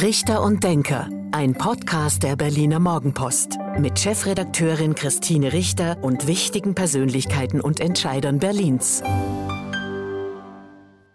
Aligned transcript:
Richter 0.00 0.42
und 0.42 0.62
Denker, 0.62 1.08
ein 1.32 1.54
Podcast 1.54 2.22
der 2.22 2.36
Berliner 2.36 2.78
Morgenpost 2.78 3.58
mit 3.80 3.98
Chefredakteurin 3.98 4.94
Christine 4.94 5.52
Richter 5.52 5.98
und 6.02 6.28
wichtigen 6.28 6.76
Persönlichkeiten 6.76 7.60
und 7.60 7.80
Entscheidern 7.80 8.38
Berlins. 8.38 9.02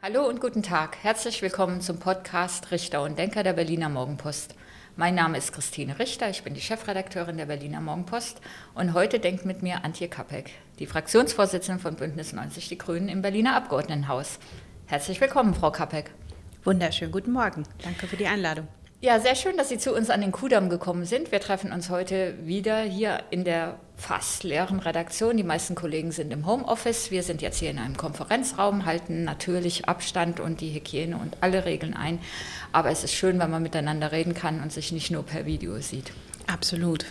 Hallo 0.01 0.27
und 0.27 0.41
guten 0.41 0.63
Tag. 0.63 0.97
Herzlich 1.01 1.41
willkommen 1.41 1.79
zum 1.79 1.99
Podcast 1.99 2.71
Richter 2.71 3.04
und 3.04 3.17
Denker 3.17 3.44
der 3.44 3.54
Berliner 3.54 3.88
Morgenpost. 3.88 4.54
Mein 4.97 5.15
Name 5.15 5.38
ist 5.38 5.54
Christine 5.54 5.97
Richter, 5.97 6.29
ich 6.29 6.44
bin 6.44 6.54
die 6.54 6.60
Chefredakteurin 6.60 7.38
der 7.38 7.46
Berliner 7.46 7.79
Morgenpost 7.79 8.42
und 8.76 8.94
heute 8.94 9.20
denkt 9.20 9.46
mit 9.46 9.63
mir 9.63 9.86
Antje 9.86 10.10
Kapek, 10.10 10.52
die 10.79 10.88
Fraktionsvorsitzende 10.88 11.81
von 11.81 11.96
Bündnis 11.96 12.34
90 12.34 12.68
Die 12.68 12.78
Grünen 12.78 13.08
im 13.08 13.22
Berliner 13.22 13.56
Abgeordnetenhaus. 13.56 14.40
Herzlich 14.88 15.22
willkommen, 15.22 15.54
Frau 15.54 15.72
Kapek. 15.72 16.12
Wunderschönen 16.63 17.11
guten 17.11 17.31
Morgen. 17.34 17.63
Danke 17.84 18.07
für 18.07 18.16
die 18.16 18.27
Einladung. 18.27 18.67
Ja, 19.02 19.20
sehr 19.20 19.35
schön, 19.35 19.58
dass 19.58 19.67
Sie 19.67 19.77
zu 19.77 19.94
uns 19.94 20.09
an 20.09 20.21
den 20.21 20.31
Kudamm 20.31 20.70
gekommen 20.70 21.04
sind. 21.04 21.34
Wir 21.34 21.41
treffen 21.41 21.73
uns 21.73 21.90
heute 21.90 22.35
wieder 22.45 22.84
hier 22.84 23.20
in 23.31 23.44
der 23.44 23.77
fast 23.98 24.45
leeren 24.45 24.80
Redaktion. 24.80 25.35
Die 25.35 25.44
meisten 25.44 25.76
Kollegen 25.76 26.13
sind 26.13 26.31
im 26.31 26.45
Homeoffice. 26.45 27.12
Wir 27.12 27.21
sind 27.21 27.41
jetzt 27.41 27.59
hier 27.59 27.70
in 27.70 27.80
einem 27.80 27.98
Konferenzraum, 27.98 28.85
halten 28.85 29.26
natürlich 29.26 29.90
Abstand 29.90 30.40
und 30.40 30.62
die 30.62 30.73
Hygiene 30.73 31.18
und 31.18 31.35
alle 31.41 31.66
Regeln 31.66 31.94
ein. 31.94 32.20
Aber 32.71 32.91
es 32.91 33.04
ist 33.04 33.13
schön, 33.13 33.40
wenn 33.40 33.52
man 33.52 33.62
miteinander 33.62 34.13
reden 34.13 34.34
kann 34.34 34.62
und 34.62 34.71
sich 34.71 34.93
nicht 34.93 35.12
nur 35.12 35.23
per 35.23 35.45
Video 35.45 35.77
sieht. 35.82 36.13
Absolut. 36.48 37.05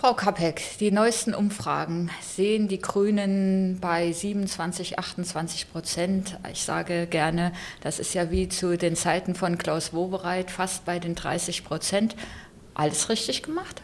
Frau 0.00 0.14
Kapek, 0.14 0.62
die 0.78 0.90
neuesten 0.90 1.34
Umfragen 1.34 2.10
sehen 2.22 2.68
die 2.68 2.80
Grünen 2.80 3.76
bei 3.82 4.10
27, 4.10 4.98
28 4.98 5.70
Prozent. 5.70 6.38
Ich 6.50 6.62
sage 6.62 7.06
gerne, 7.06 7.52
das 7.82 7.98
ist 7.98 8.14
ja 8.14 8.30
wie 8.30 8.48
zu 8.48 8.78
den 8.78 8.96
Zeiten 8.96 9.34
von 9.34 9.58
Klaus 9.58 9.92
Wobereit, 9.92 10.50
fast 10.50 10.86
bei 10.86 10.98
den 10.98 11.16
30 11.16 11.64
Prozent. 11.64 12.16
Alles 12.72 13.10
richtig 13.10 13.42
gemacht? 13.42 13.82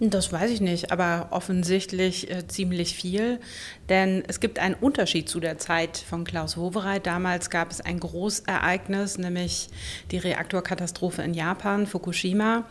Das 0.00 0.30
weiß 0.30 0.50
ich 0.50 0.60
nicht, 0.60 0.92
aber 0.92 1.28
offensichtlich 1.30 2.30
äh, 2.30 2.46
ziemlich 2.46 2.94
viel. 2.94 3.40
Denn 3.88 4.22
es 4.28 4.38
gibt 4.38 4.58
einen 4.58 4.74
Unterschied 4.74 5.30
zu 5.30 5.40
der 5.40 5.56
Zeit 5.56 5.96
von 5.96 6.24
Klaus 6.24 6.58
Wowereit. 6.58 7.06
Damals 7.06 7.48
gab 7.48 7.70
es 7.70 7.80
ein 7.80 8.00
Großereignis, 8.00 9.16
nämlich 9.16 9.70
die 10.10 10.18
Reaktorkatastrophe 10.18 11.22
in 11.22 11.32
Japan, 11.32 11.86
Fukushima. 11.86 12.66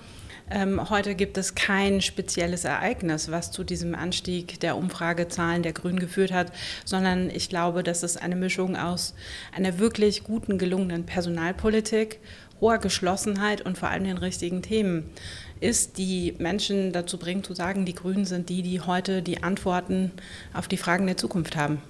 Ähm, 0.51 0.91
heute 0.91 1.15
gibt 1.15 1.37
es 1.39 1.55
kein 1.55 2.01
spezielles 2.01 2.65
Ereignis, 2.65 3.31
was 3.31 3.51
zu 3.51 3.63
diesem 3.63 3.95
Anstieg 3.95 4.59
der 4.59 4.77
Umfragezahlen 4.77 5.63
der 5.63 5.73
Grünen 5.73 5.99
geführt 5.99 6.31
hat, 6.31 6.51
sondern 6.85 7.31
ich 7.31 7.49
glaube, 7.49 7.81
dass 7.81 8.03
es 8.03 8.15
eine 8.15 8.35
Mischung 8.35 8.75
aus 8.75 9.15
einer 9.55 9.79
wirklich 9.79 10.23
guten, 10.23 10.59
gelungenen 10.59 11.05
Personalpolitik, 11.05 12.19
hoher 12.61 12.77
Geschlossenheit 12.77 13.61
und 13.61 13.77
vor 13.77 13.89
allem 13.89 14.03
den 14.03 14.19
richtigen 14.19 14.61
Themen 14.61 15.09
ist, 15.61 15.97
die 15.97 16.35
Menschen 16.37 16.91
dazu 16.91 17.17
bringt 17.17 17.45
zu 17.45 17.55
sagen, 17.55 17.85
die 17.85 17.95
Grünen 17.95 18.25
sind 18.25 18.49
die, 18.49 18.61
die 18.61 18.81
heute 18.81 19.23
die 19.23 19.41
Antworten 19.41 20.11
auf 20.53 20.67
die 20.67 20.77
Fragen 20.77 21.07
der 21.07 21.17
Zukunft 21.17 21.55
haben. 21.55 21.81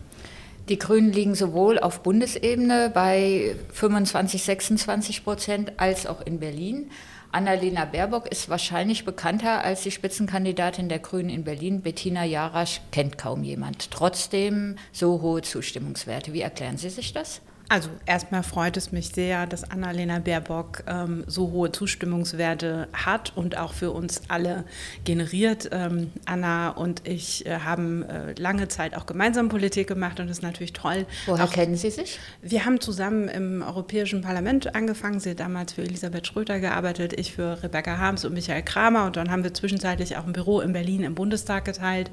Die 0.69 0.79
Grünen 0.79 1.11
liegen 1.11 1.35
sowohl 1.35 1.77
auf 1.77 2.01
Bundesebene 2.01 2.89
bei 2.91 3.55
25, 3.73 4.41
26 4.43 5.23
Prozent 5.23 5.73
als 5.77 6.07
auch 6.07 6.25
in 6.25 6.39
Berlin. 6.39 6.89
Annalena 7.35 7.83
Baerbock 7.83 8.27
ist 8.27 8.47
wahrscheinlich 8.47 9.03
bekannter 9.03 9.61
als 9.61 9.83
die 9.83 9.91
Spitzenkandidatin 9.91 10.87
der 10.87 10.99
Grünen 10.99 11.27
in 11.27 11.43
Berlin. 11.43 11.81
Bettina 11.81 12.23
Jarasch 12.23 12.79
kennt 12.93 13.17
kaum 13.17 13.43
jemand. 13.43 13.91
Trotzdem 13.91 14.77
so 14.93 15.21
hohe 15.21 15.41
Zustimmungswerte. 15.41 16.31
Wie 16.31 16.39
erklären 16.39 16.77
Sie 16.77 16.89
sich 16.89 17.11
das? 17.11 17.41
Also 17.67 17.89
erstmal 18.05 18.43
freut 18.43 18.77
es 18.77 18.91
mich 18.91 19.09
sehr, 19.09 19.47
dass 19.47 19.69
Annalena 19.69 20.19
Baerbock 20.19 20.83
ähm, 20.87 21.23
so 21.25 21.51
hohe 21.51 21.71
Zustimmungswerte 21.71 22.87
hat 22.93 23.33
und 23.35 23.57
auch 23.57 23.73
für 23.73 23.91
uns 23.91 24.21
alle 24.27 24.65
generiert. 25.03 25.69
Ähm, 25.71 26.11
Anna 26.25 26.69
und 26.69 27.07
ich 27.07 27.45
äh, 27.45 27.59
haben 27.59 28.03
äh, 28.03 28.33
lange 28.33 28.67
Zeit 28.67 28.95
auch 28.95 29.07
gemeinsam 29.07 29.49
Politik 29.49 29.87
gemacht 29.87 30.19
und 30.19 30.27
das 30.27 30.37
ist 30.37 30.43
natürlich 30.43 30.73
toll. 30.73 31.07
Woher 31.25 31.45
auch, 31.45 31.51
kennen 31.51 31.75
Sie 31.75 31.89
sich? 31.89 32.19
Wir 32.41 32.65
haben 32.65 32.79
zusammen 32.79 33.29
im 33.29 33.63
Europäischen 33.63 34.21
Parlament 34.21 34.75
angefangen. 34.75 35.19
Sie 35.19 35.31
hat 35.31 35.39
damals 35.39 35.73
für 35.73 35.81
Elisabeth 35.81 36.27
Schröter 36.27 36.59
gearbeitet, 36.59 37.13
ich 37.19 37.33
für 37.33 37.63
Rebecca 37.63 37.97
Harms 37.97 38.25
und 38.25 38.33
Michael 38.33 38.63
Kramer 38.63 39.05
und 39.05 39.17
dann 39.17 39.31
haben 39.31 39.43
wir 39.43 39.53
zwischenzeitlich 39.53 40.17
auch 40.17 40.25
ein 40.25 40.33
Büro 40.33 40.59
in 40.61 40.73
Berlin 40.73 41.03
im 41.03 41.15
Bundestag 41.15 41.65
geteilt 41.65 42.11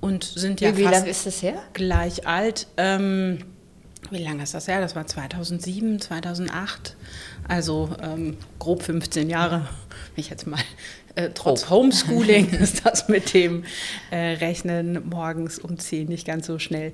und 0.00 0.24
sind 0.24 0.60
ja 0.60 0.76
wie, 0.76 0.80
wie 0.80 0.82
lange 0.82 1.08
ist 1.08 1.24
das 1.24 1.42
her? 1.42 1.54
gleich 1.72 2.26
alt. 2.26 2.66
Ähm, 2.76 3.38
wie 4.14 4.24
lange 4.24 4.42
ist 4.42 4.54
das 4.54 4.68
her? 4.68 4.80
Das 4.80 4.96
war 4.96 5.06
2007, 5.06 6.00
2008. 6.00 6.96
Also 7.48 7.90
ähm, 8.02 8.36
grob 8.58 8.82
15 8.82 9.28
Jahre, 9.28 9.68
wenn 10.14 10.16
ich 10.16 10.30
jetzt 10.30 10.46
mal 10.46 10.60
äh, 11.16 11.30
trotz 11.32 11.66
oh. 11.66 11.70
Homeschooling 11.70 12.50
ist 12.60 12.84
das 12.84 13.08
mit 13.08 13.34
dem 13.34 13.64
äh, 14.10 14.16
Rechnen 14.16 15.08
morgens 15.08 15.58
um 15.58 15.78
10 15.78 16.08
nicht 16.08 16.26
ganz 16.26 16.46
so 16.46 16.58
schnell. 16.58 16.92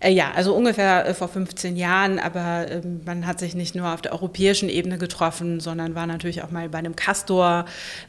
Äh, 0.00 0.12
ja, 0.12 0.32
also 0.34 0.54
ungefähr 0.54 1.06
äh, 1.06 1.14
vor 1.14 1.28
15 1.28 1.76
Jahren, 1.76 2.18
aber 2.18 2.70
ähm, 2.70 3.00
man 3.04 3.26
hat 3.26 3.38
sich 3.38 3.54
nicht 3.54 3.74
nur 3.74 3.92
auf 3.92 4.02
der 4.02 4.12
europäischen 4.12 4.68
Ebene 4.68 4.98
getroffen, 4.98 5.60
sondern 5.60 5.94
war 5.94 6.06
natürlich 6.06 6.42
auch 6.42 6.50
mal 6.50 6.68
bei 6.68 6.78
einem 6.78 6.96
Castor, 6.96 7.64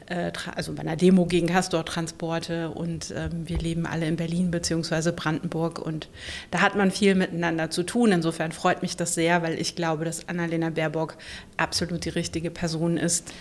äh, 0.08 0.31
also 0.54 0.74
bei 0.74 0.81
einer 0.81 0.98
Demo 0.98 1.25
gegen 1.25 1.48
Castor-Transporte 1.48 2.70
und 2.72 3.14
ähm, 3.16 3.48
wir 3.48 3.58
leben 3.58 3.86
alle 3.86 4.06
in 4.06 4.18
Berlin 4.18 4.52
bzw. 4.52 5.12
Brandenburg 5.12 5.80
und 5.80 6.10
da 6.52 6.60
hat 6.62 6.75
man 6.75 6.92
viel 6.92 7.16
miteinander 7.16 7.70
zu 7.70 7.84
tun. 7.84 8.12
Insofern 8.12 8.52
freut 8.52 8.81
mich 8.81 8.98
das 8.98 9.14
sehr, 9.14 9.42
weil 9.44 9.60
ich 9.60 9.75
glaube, 9.75 10.04
dass 10.04 10.28
Annalena 10.28 10.70
Baerbock 10.70 11.16
absolut 11.58 11.83
die 11.86 12.10
richtige 12.10 12.52
Person 12.52 12.98
ist 12.98 13.34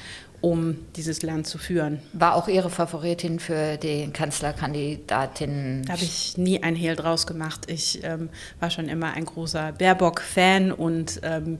um 0.43 0.77
dieses 0.97 1.23
Land 1.23 1.47
zu 1.47 1.57
führen. 1.57 2.01
War 2.13 2.35
auch 2.35 2.49
Ihre 2.49 2.69
Favoritin 2.69 3.39
für 3.39 3.77
den 3.79 4.13
Kanzlerkandidatin? 4.13 5.85
Da 5.87 5.93
habe 5.95 6.03
ich 6.03 6.37
nie 6.37 6.63
ein 6.63 6.75
Hehl 6.75 6.97
draus 6.97 7.27
gemacht. 7.27 7.63
Ich 7.69 8.01
ähm, 8.03 8.29
war 8.61 8.69
schon 8.69 8.89
immer 8.89 9.13
ein 9.13 9.25
großer 9.25 9.73
Baerbock-Fan 9.73 10.73
und 10.73 11.21
ähm, 11.23 11.59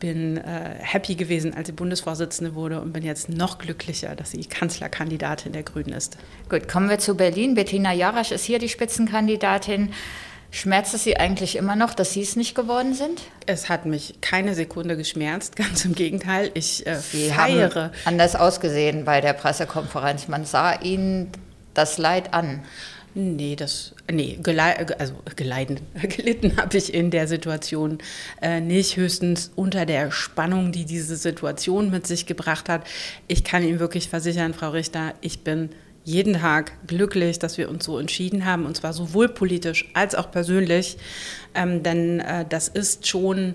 bin 0.00 0.36
äh, 0.36 0.76
happy 0.78 1.14
gewesen, 1.14 1.54
als 1.54 1.68
sie 1.68 1.72
Bundesvorsitzende 1.72 2.54
wurde 2.54 2.80
und 2.80 2.92
bin 2.92 3.04
jetzt 3.04 3.30
noch 3.30 3.58
glücklicher, 3.58 4.14
dass 4.14 4.32
sie 4.32 4.44
Kanzlerkandidatin 4.44 5.52
der 5.52 5.62
Grünen 5.62 5.92
ist. 5.92 6.18
Gut, 6.50 6.68
kommen 6.68 6.90
wir 6.90 6.98
zu 6.98 7.16
Berlin. 7.16 7.54
Bettina 7.54 7.92
Jarasch 7.92 8.32
ist 8.32 8.44
hier 8.44 8.58
die 8.58 8.68
Spitzenkandidatin. 8.68 9.92
Schmerzt 10.50 10.94
es 10.94 11.04
Sie 11.04 11.16
eigentlich 11.16 11.56
immer 11.56 11.76
noch, 11.76 11.94
dass 11.94 12.12
Sie 12.12 12.22
es 12.22 12.34
nicht 12.34 12.54
geworden 12.54 12.94
sind? 12.94 13.22
Es 13.46 13.68
hat 13.68 13.86
mich 13.86 14.14
keine 14.20 14.54
Sekunde 14.54 14.96
geschmerzt, 14.96 15.56
ganz 15.56 15.84
im 15.84 15.94
Gegenteil. 15.94 16.50
Ich 16.54 16.86
äh, 16.86 16.96
Sie 16.96 17.28
feiere. 17.28 17.84
Haben 17.84 17.92
anders 18.04 18.34
ausgesehen 18.34 19.04
bei 19.04 19.20
der 19.20 19.32
Pressekonferenz. 19.32 20.28
Man 20.28 20.44
sah 20.44 20.80
Ihnen 20.80 21.30
das 21.74 21.98
Leid 21.98 22.34
an. 22.34 22.62
Nee, 23.14 23.56
das, 23.56 23.92
nee, 24.10 24.38
gelei 24.40 24.86
also 24.98 25.14
geleiden, 25.34 25.80
gelitten 26.00 26.56
habe 26.56 26.76
ich 26.78 26.94
in 26.94 27.10
der 27.10 27.26
Situation 27.26 27.98
äh, 28.40 28.60
nicht, 28.60 28.96
höchstens 28.96 29.50
unter 29.56 29.84
der 29.84 30.12
Spannung, 30.12 30.70
die 30.70 30.84
diese 30.84 31.16
Situation 31.16 31.90
mit 31.90 32.06
sich 32.06 32.26
gebracht 32.26 32.68
hat. 32.68 32.82
Ich 33.26 33.42
kann 33.42 33.64
Ihnen 33.64 33.80
wirklich 33.80 34.08
versichern, 34.08 34.54
Frau 34.54 34.70
Richter, 34.70 35.14
ich 35.22 35.42
bin 35.42 35.70
jeden 36.10 36.34
Tag 36.34 36.72
glücklich, 36.86 37.38
dass 37.38 37.58
wir 37.58 37.68
uns 37.68 37.84
so 37.84 37.98
entschieden 37.98 38.44
haben, 38.44 38.66
und 38.66 38.76
zwar 38.76 38.92
sowohl 38.92 39.28
politisch 39.28 39.90
als 39.94 40.14
auch 40.14 40.30
persönlich. 40.30 40.98
Ähm, 41.54 41.82
denn 41.82 42.20
äh, 42.20 42.44
das 42.48 42.68
ist 42.68 43.06
schon 43.06 43.54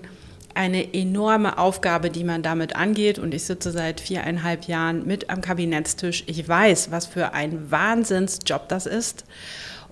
eine 0.54 0.94
enorme 0.94 1.58
Aufgabe, 1.58 2.10
die 2.10 2.24
man 2.24 2.42
damit 2.42 2.74
angeht. 2.74 3.18
Und 3.18 3.34
ich 3.34 3.44
sitze 3.44 3.70
seit 3.70 4.00
viereinhalb 4.00 4.64
Jahren 4.64 5.06
mit 5.06 5.28
am 5.28 5.42
Kabinettstisch. 5.42 6.24
Ich 6.26 6.48
weiß, 6.48 6.90
was 6.90 7.06
für 7.06 7.34
ein 7.34 7.70
Wahnsinnsjob 7.70 8.68
das 8.68 8.86
ist. 8.86 9.24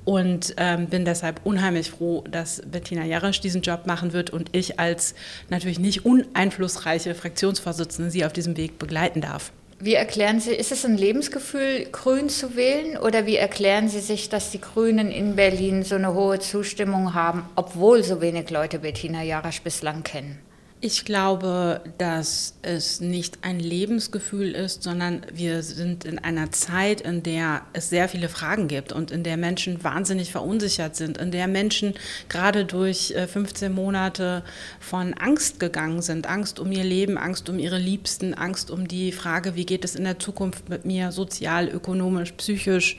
Und 0.05 0.55
ähm, 0.59 0.87
bin 0.87 1.05
deshalb 1.05 1.41
unheimlich 1.45 1.91
froh, 1.91 2.25
dass 2.31 2.63
Bettina 2.71 3.05
Jarasch 3.05 3.41
diesen 3.41 3.63
Job 3.63 3.87
machen 3.87 4.13
wird 4.13 4.29
und 4.29 4.51
ich 4.53 4.79
als 4.79 5.15
natürlich 5.49 5.79
nicht 5.79 6.05
uneinflussreiche 6.05 7.15
Fraktionsvorsitzende 7.15 8.11
sie 8.11 8.27
auf 8.27 8.35
diesem 8.35 8.59
Weg 8.59 8.79
begleiten 8.79 9.23
darf. 9.23 9.51
Wie 9.85 9.93
erklären 9.93 10.41
Sie, 10.41 10.55
ist 10.55 10.73
es 10.73 10.87
ein 10.87 10.97
Lebensgefühl, 10.97 11.85
grün 11.93 12.31
zu 12.31 12.57
wählen? 12.57 12.97
Oder 12.97 13.27
wie 13.27 13.37
erklären 13.37 13.91
Sie 13.91 14.01
sich, 14.01 14.31
dass 14.31 14.51
die 14.51 14.59
Grünen 14.59 15.11
in 15.11 15.37
Berlin 15.37 15.83
so 15.83 15.97
eine 15.97 16.15
hohe 16.15 16.39
Zustimmung 16.39 17.13
haben, 17.13 17.45
obwohl 17.55 18.03
so 18.03 18.23
wenig 18.23 18.49
Leute 18.49 18.79
Bettina 18.79 19.23
Jarasch 19.23 19.61
bislang 19.61 20.03
kennen? 20.03 20.39
Ich 20.87 21.07
glaube, 21.07 21.81
dass 21.97 22.57
es 22.61 23.01
nicht 23.01 23.39
ein 23.41 23.59
Lebensgefühl 23.59 24.55
ist, 24.55 24.83
sondern 24.83 25.23
wir 25.33 25.63
sind 25.63 26.05
in 26.05 26.19
einer 26.19 26.53
Zeit, 26.53 27.01
in 27.01 27.23
der 27.23 27.63
es 27.73 27.89
sehr 27.89 28.07
viele 28.07 28.29
Fragen 28.29 28.69
gibt 28.69 28.93
und 28.93 29.11
in 29.11 29.23
der 29.23 29.39
Menschen 29.39 29.83
wahnsinnig 29.83 30.31
verunsichert 30.31 30.95
sind, 30.95 31.17
in 31.17 31.31
der 31.31 31.49
Menschen 31.49 31.95
gerade 32.29 32.67
durch 32.67 33.15
15 33.17 33.73
äh, 33.73 33.75
Monate 33.75 34.45
von 34.79 35.15
Angst 35.15 35.59
gegangen 35.59 36.03
sind. 36.03 36.27
Angst 36.27 36.61
um 36.61 36.71
ihr 36.71 36.85
Leben, 36.85 37.17
Angst 37.17 37.49
um 37.49 37.59
ihre 37.59 37.79
Liebsten, 37.79 38.35
Angst 38.35 38.71
um 38.71 38.87
die 38.87 39.11
Frage, 39.11 39.55
wie 39.55 39.65
geht 39.65 39.87
es 39.87 39.95
in 39.95 40.05
der 40.05 40.19
Zukunft 40.19 40.69
mit 40.69 40.85
mir 40.85 41.13
sozial, 41.13 41.67
ökonomisch, 41.67 42.33
psychisch 42.33 42.99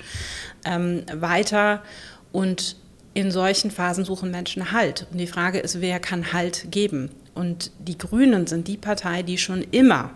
ähm, 0.65 1.03
weiter. 1.13 1.83
Und 2.31 2.77
in 3.13 3.29
solchen 3.29 3.69
Phasen 3.69 4.05
suchen 4.05 4.31
Menschen 4.31 4.71
Halt. 4.71 5.05
Und 5.11 5.19
die 5.19 5.27
Frage 5.27 5.59
ist, 5.59 5.81
wer 5.81 5.99
kann 5.99 6.33
Halt 6.33 6.71
geben? 6.71 7.11
Und 7.35 7.71
die 7.79 7.97
Grünen 7.97 8.47
sind 8.47 8.67
die 8.67 8.77
Partei, 8.77 9.21
die 9.21 9.37
schon 9.37 9.61
immer 9.71 10.11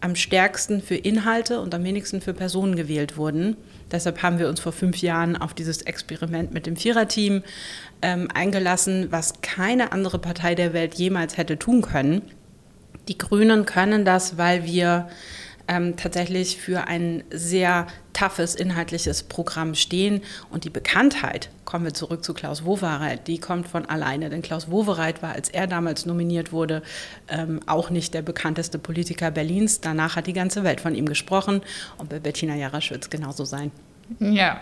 am 0.00 0.16
stärksten 0.16 0.82
für 0.82 0.96
Inhalte 0.96 1.60
und 1.60 1.74
am 1.74 1.84
wenigsten 1.84 2.20
für 2.20 2.34
Personen 2.34 2.74
gewählt 2.74 3.16
wurden. 3.16 3.56
Deshalb 3.90 4.22
haben 4.22 4.38
wir 4.38 4.48
uns 4.48 4.58
vor 4.58 4.72
fünf 4.72 5.00
Jahren 5.00 5.36
auf 5.36 5.54
dieses 5.54 5.82
Experiment 5.82 6.52
mit 6.52 6.66
dem 6.66 6.76
Viererteam 6.76 7.42
ähm, 8.00 8.28
eingelassen, 8.34 9.08
was 9.10 9.42
keine 9.42 9.92
andere 9.92 10.18
Partei 10.18 10.54
der 10.54 10.72
Welt 10.72 10.94
jemals 10.94 11.36
hätte 11.36 11.58
tun 11.58 11.82
können. 11.82 12.22
Die 13.08 13.18
Grünen 13.18 13.64
können 13.64 14.04
das, 14.04 14.38
weil 14.38 14.64
wir 14.64 15.08
ähm, 15.68 15.96
tatsächlich 15.96 16.56
für 16.56 16.86
ein 16.86 17.24
sehr 17.30 17.86
toughes 18.12 18.54
inhaltliches 18.54 19.22
Programm 19.22 19.74
stehen. 19.74 20.22
Und 20.50 20.64
die 20.64 20.70
Bekanntheit, 20.70 21.50
kommen 21.64 21.84
wir 21.84 21.94
zurück 21.94 22.24
zu 22.24 22.34
Klaus 22.34 22.64
Wowereit, 22.64 23.28
die 23.28 23.38
kommt 23.38 23.66
von 23.68 23.86
alleine. 23.86 24.30
Denn 24.30 24.42
Klaus 24.42 24.70
Wowereit 24.70 25.22
war, 25.22 25.32
als 25.32 25.48
er 25.48 25.66
damals 25.66 26.06
nominiert 26.06 26.52
wurde, 26.52 26.82
ähm, 27.28 27.60
auch 27.66 27.90
nicht 27.90 28.14
der 28.14 28.22
bekannteste 28.22 28.78
Politiker 28.78 29.30
Berlins. 29.30 29.80
Danach 29.80 30.16
hat 30.16 30.26
die 30.26 30.32
ganze 30.32 30.64
Welt 30.64 30.80
von 30.80 30.94
ihm 30.94 31.06
gesprochen 31.06 31.62
und 31.98 32.08
bei 32.08 32.18
Bettina 32.18 32.54
Jarasch 32.54 32.92
genauso 33.10 33.44
sein. 33.44 33.70
Ja. 34.18 34.60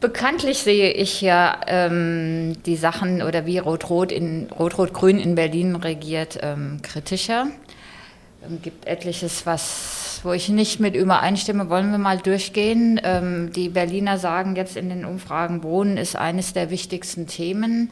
Bekanntlich 0.00 0.58
sehe 0.58 0.92
ich 0.92 1.22
ja 1.22 1.60
ähm, 1.66 2.52
die 2.66 2.76
Sachen 2.76 3.20
oder 3.20 3.46
wie 3.46 3.58
Rot-Rot 3.58 4.12
in 4.12 4.48
Rot-Rot-Grün 4.56 5.18
in 5.18 5.34
Berlin 5.34 5.74
regiert 5.74 6.38
ähm, 6.40 6.78
kritischer. 6.82 7.48
Es 8.40 8.50
ähm, 8.50 8.62
gibt 8.62 8.86
etliches, 8.86 9.46
was, 9.46 10.20
wo 10.22 10.32
ich 10.32 10.48
nicht 10.48 10.80
mit 10.80 10.94
übereinstimme. 10.94 11.68
Wollen 11.68 11.90
wir 11.90 11.98
mal 11.98 12.18
durchgehen? 12.18 13.00
Ähm, 13.02 13.52
die 13.52 13.68
Berliner 13.68 14.18
sagen 14.18 14.56
jetzt 14.56 14.76
in 14.76 14.88
den 14.88 15.04
Umfragen, 15.04 15.62
Wohnen 15.62 15.96
ist 15.96 16.16
eines 16.16 16.52
der 16.52 16.70
wichtigsten 16.70 17.26
Themen. 17.26 17.90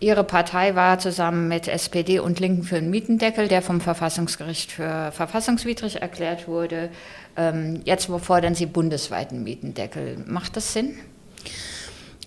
Ihre 0.00 0.24
Partei 0.24 0.74
war 0.74 0.98
zusammen 0.98 1.48
mit 1.48 1.68
SPD 1.68 2.18
und 2.18 2.40
Linken 2.40 2.64
für 2.64 2.76
einen 2.76 2.90
Mietendeckel, 2.90 3.48
der 3.48 3.62
vom 3.62 3.80
Verfassungsgericht 3.80 4.72
für 4.72 5.12
verfassungswidrig 5.12 6.02
erklärt 6.02 6.46
wurde. 6.48 6.90
Ähm, 7.36 7.80
jetzt 7.84 8.06
fordern 8.06 8.54
Sie 8.54 8.66
bundesweiten 8.66 9.44
Mietendeckel. 9.44 10.18
Macht 10.26 10.56
das 10.56 10.72
Sinn? 10.72 10.98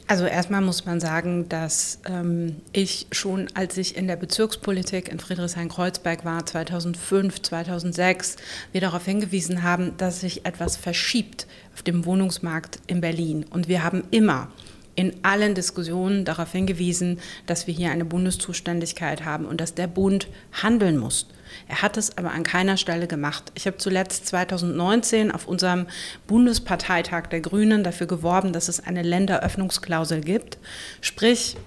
Also 0.09 0.25
erstmal 0.25 0.61
muss 0.61 0.85
man 0.85 1.01
sagen, 1.01 1.49
dass 1.49 1.99
ähm, 2.05 2.61
ich 2.71 3.07
schon, 3.11 3.49
als 3.55 3.75
ich 3.75 3.97
in 3.97 4.07
der 4.07 4.15
Bezirkspolitik 4.15 5.09
in 5.09 5.19
Friedrichshain-Kreuzberg 5.19 6.23
war, 6.23 6.45
2005, 6.45 7.41
2006, 7.41 8.37
wir 8.71 8.79
darauf 8.79 9.03
hingewiesen 9.03 9.63
haben, 9.63 9.97
dass 9.97 10.21
sich 10.21 10.45
etwas 10.45 10.77
verschiebt 10.77 11.45
auf 11.73 11.83
dem 11.83 12.05
Wohnungsmarkt 12.05 12.79
in 12.87 13.01
Berlin. 13.01 13.45
Und 13.49 13.67
wir 13.67 13.83
haben 13.83 14.03
immer 14.09 14.47
in 14.95 15.13
allen 15.23 15.55
Diskussionen 15.55 16.23
darauf 16.23 16.53
hingewiesen, 16.53 17.19
dass 17.45 17.67
wir 17.67 17.73
hier 17.73 17.91
eine 17.91 18.05
Bundeszuständigkeit 18.05 19.25
haben 19.25 19.45
und 19.45 19.59
dass 19.59 19.75
der 19.75 19.87
Bund 19.87 20.29
handeln 20.53 20.97
muss. 20.97 21.27
Er 21.67 21.81
hat 21.81 21.97
es 21.97 22.17
aber 22.17 22.31
an 22.31 22.43
keiner 22.43 22.77
Stelle 22.77 23.07
gemacht. 23.07 23.51
Ich 23.55 23.67
habe 23.67 23.77
zuletzt 23.77 24.27
2019 24.27 25.31
auf 25.31 25.47
unserem 25.47 25.87
Bundesparteitag 26.27 27.27
der 27.27 27.41
Grünen 27.41 27.83
dafür 27.83 28.07
geworben, 28.07 28.53
dass 28.53 28.67
es 28.67 28.85
eine 28.85 29.01
Länderöffnungsklausel 29.01 30.21
gibt. 30.21 30.57
Sprich, 31.01 31.57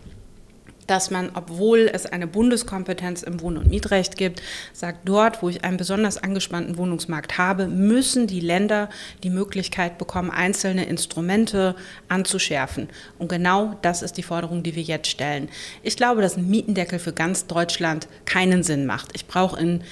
dass 0.91 1.13
man, 1.13 1.31
obwohl 1.35 1.89
es 1.93 2.05
eine 2.05 2.27
Bundeskompetenz 2.27 3.23
im 3.23 3.41
Wohn- 3.41 3.57
und 3.57 3.71
Mietrecht 3.71 4.17
gibt, 4.17 4.43
sagt, 4.73 5.01
dort, 5.05 5.41
wo 5.41 5.49
ich 5.49 5.63
einen 5.63 5.77
besonders 5.77 6.19
angespannten 6.19 6.77
Wohnungsmarkt 6.79 7.39
habe, 7.39 7.69
müssen 7.69 8.27
die 8.27 8.41
Länder 8.41 8.91
die 9.23 9.31
Möglichkeit 9.31 9.99
bekommen, 9.99 10.33
einzelne 10.33 10.87
Instrumente 10.87 11.77
anzuschärfen. 12.09 12.89
Und 13.19 13.29
genau 13.29 13.79
das 13.83 14.03
ist 14.03 14.17
die 14.17 14.25
Forderung, 14.25 14.65
die 14.65 14.75
wir 14.75 14.83
jetzt 14.83 15.09
stellen. 15.09 15.49
Ich 15.85 15.97
glaube, 15.97 16.23
dass 16.23 16.37
ein 16.37 16.51
Mietendeckel 16.51 16.99
für 16.99 17.13
ganz 17.13 17.47
Deutschland 17.47 18.09
keinen 18.25 18.65
Sinn 18.65 18.85
macht. 18.85 19.11
Ich 19.15 19.29
brauche 19.29 19.61
in 19.61 19.83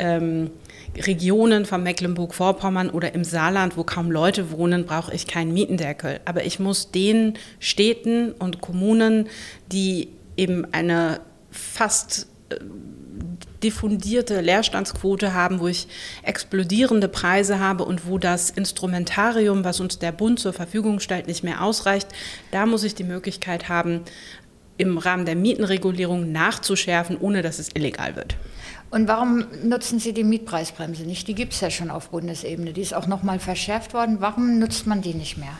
ähm, 0.00 0.50
Regionen 0.96 1.66
von 1.66 1.84
Mecklenburg-Vorpommern 1.84 2.90
oder 2.90 3.14
im 3.14 3.22
Saarland, 3.22 3.76
wo 3.76 3.84
kaum 3.84 4.10
Leute 4.10 4.50
wohnen, 4.50 4.86
brauche 4.86 5.14
ich 5.14 5.28
keinen 5.28 5.52
Mietendeckel. 5.54 6.18
Aber 6.24 6.44
ich 6.44 6.58
muss 6.58 6.90
den 6.90 7.34
Städten 7.60 8.32
und 8.32 8.60
Kommunen, 8.60 9.28
die 9.70 10.08
eben 10.38 10.72
eine 10.72 11.20
fast 11.50 12.28
äh, 12.48 12.56
diffundierte 13.62 14.40
Leerstandsquote 14.40 15.34
haben, 15.34 15.60
wo 15.60 15.66
ich 15.66 15.88
explodierende 16.22 17.08
Preise 17.08 17.58
habe 17.58 17.84
und 17.84 18.06
wo 18.06 18.18
das 18.18 18.50
Instrumentarium, 18.50 19.64
was 19.64 19.80
uns 19.80 19.98
der 19.98 20.12
Bund 20.12 20.38
zur 20.38 20.52
Verfügung 20.52 21.00
stellt, 21.00 21.26
nicht 21.26 21.42
mehr 21.42 21.62
ausreicht. 21.62 22.08
Da 22.52 22.66
muss 22.66 22.84
ich 22.84 22.94
die 22.94 23.04
Möglichkeit 23.04 23.68
haben, 23.68 24.02
im 24.76 24.96
Rahmen 24.96 25.26
der 25.26 25.34
Mietenregulierung 25.34 26.30
nachzuschärfen, 26.30 27.18
ohne 27.18 27.42
dass 27.42 27.58
es 27.58 27.70
illegal 27.74 28.14
wird. 28.14 28.36
Und 28.90 29.08
warum 29.08 29.44
nutzen 29.64 29.98
Sie 29.98 30.14
die 30.14 30.24
Mietpreisbremse 30.24 31.02
nicht? 31.02 31.28
Die 31.28 31.34
gibt 31.34 31.52
es 31.52 31.60
ja 31.60 31.68
schon 31.68 31.90
auf 31.90 32.10
Bundesebene. 32.10 32.72
Die 32.72 32.80
ist 32.80 32.94
auch 32.94 33.06
noch 33.06 33.22
mal 33.22 33.40
verschärft 33.40 33.92
worden. 33.92 34.18
Warum 34.20 34.58
nutzt 34.60 34.86
man 34.86 35.02
die 35.02 35.14
nicht 35.14 35.36
mehr? 35.36 35.58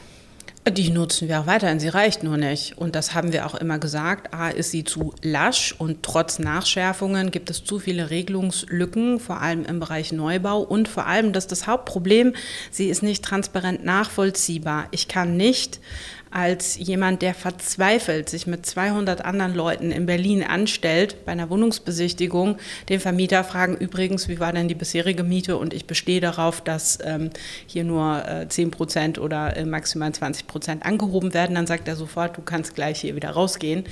Die 0.70 0.90
nutzen 0.90 1.28
wir 1.28 1.40
auch 1.40 1.46
weiterhin, 1.46 1.80
sie 1.80 1.88
reicht 1.88 2.22
nur 2.22 2.36
nicht. 2.36 2.76
Und 2.76 2.94
das 2.94 3.14
haben 3.14 3.32
wir 3.32 3.46
auch 3.46 3.54
immer 3.54 3.78
gesagt. 3.78 4.34
A, 4.34 4.50
ist 4.50 4.70
sie 4.70 4.84
zu 4.84 5.14
lasch 5.22 5.74
und 5.78 6.02
trotz 6.02 6.38
Nachschärfungen 6.38 7.30
gibt 7.30 7.48
es 7.48 7.64
zu 7.64 7.78
viele 7.78 8.10
Regelungslücken, 8.10 9.18
vor 9.18 9.40
allem 9.40 9.64
im 9.64 9.80
Bereich 9.80 10.12
Neubau. 10.12 10.60
Und 10.60 10.88
vor 10.88 11.06
allem, 11.06 11.32
das 11.32 11.44
ist 11.44 11.52
das 11.52 11.66
Hauptproblem, 11.66 12.34
sie 12.70 12.88
ist 12.88 13.02
nicht 13.02 13.24
transparent 13.24 13.84
nachvollziehbar. 13.84 14.88
Ich 14.90 15.08
kann 15.08 15.36
nicht 15.36 15.80
als 16.30 16.76
jemand, 16.76 17.22
der 17.22 17.34
verzweifelt 17.34 18.28
sich 18.28 18.46
mit 18.46 18.66
200 18.66 19.24
anderen 19.24 19.54
Leuten 19.54 19.90
in 19.90 20.06
Berlin 20.06 20.42
anstellt 20.42 21.24
bei 21.24 21.32
einer 21.32 21.50
Wohnungsbesichtigung, 21.50 22.58
den 22.88 23.00
Vermieter 23.00 23.44
fragen, 23.44 23.76
übrigens, 23.76 24.28
wie 24.28 24.40
war 24.40 24.52
denn 24.52 24.68
die 24.68 24.74
bisherige 24.74 25.22
Miete? 25.22 25.56
Und 25.56 25.74
ich 25.74 25.86
bestehe 25.86 26.20
darauf, 26.20 26.60
dass 26.60 26.98
ähm, 27.04 27.30
hier 27.66 27.84
nur 27.84 28.26
äh, 28.26 28.48
10 28.48 28.70
Prozent 28.70 29.18
oder 29.18 29.56
äh, 29.56 29.64
maximal 29.64 30.12
20 30.12 30.46
Prozent 30.46 30.84
angehoben 30.84 31.34
werden. 31.34 31.54
Dann 31.54 31.66
sagt 31.66 31.88
er 31.88 31.96
sofort, 31.96 32.36
du 32.36 32.42
kannst 32.42 32.74
gleich 32.74 33.00
hier 33.00 33.16
wieder 33.16 33.30
rausgehen. 33.30 33.84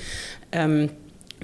Ähm, 0.51 0.89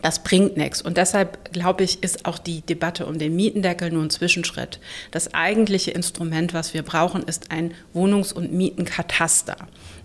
das 0.01 0.23
bringt 0.23 0.57
nichts. 0.57 0.81
Und 0.81 0.97
deshalb, 0.97 1.53
glaube 1.53 1.83
ich, 1.83 2.03
ist 2.03 2.25
auch 2.25 2.37
die 2.37 2.61
Debatte 2.61 3.05
um 3.05 3.19
den 3.19 3.35
Mietendeckel 3.35 3.91
nur 3.91 4.03
ein 4.03 4.09
Zwischenschritt. 4.09 4.79
Das 5.11 5.33
eigentliche 5.33 5.91
Instrument, 5.91 6.53
was 6.53 6.73
wir 6.73 6.83
brauchen, 6.83 7.23
ist 7.23 7.51
ein 7.51 7.73
Wohnungs- 7.93 8.33
und 8.33 8.51
Mietenkataster. 8.51 9.55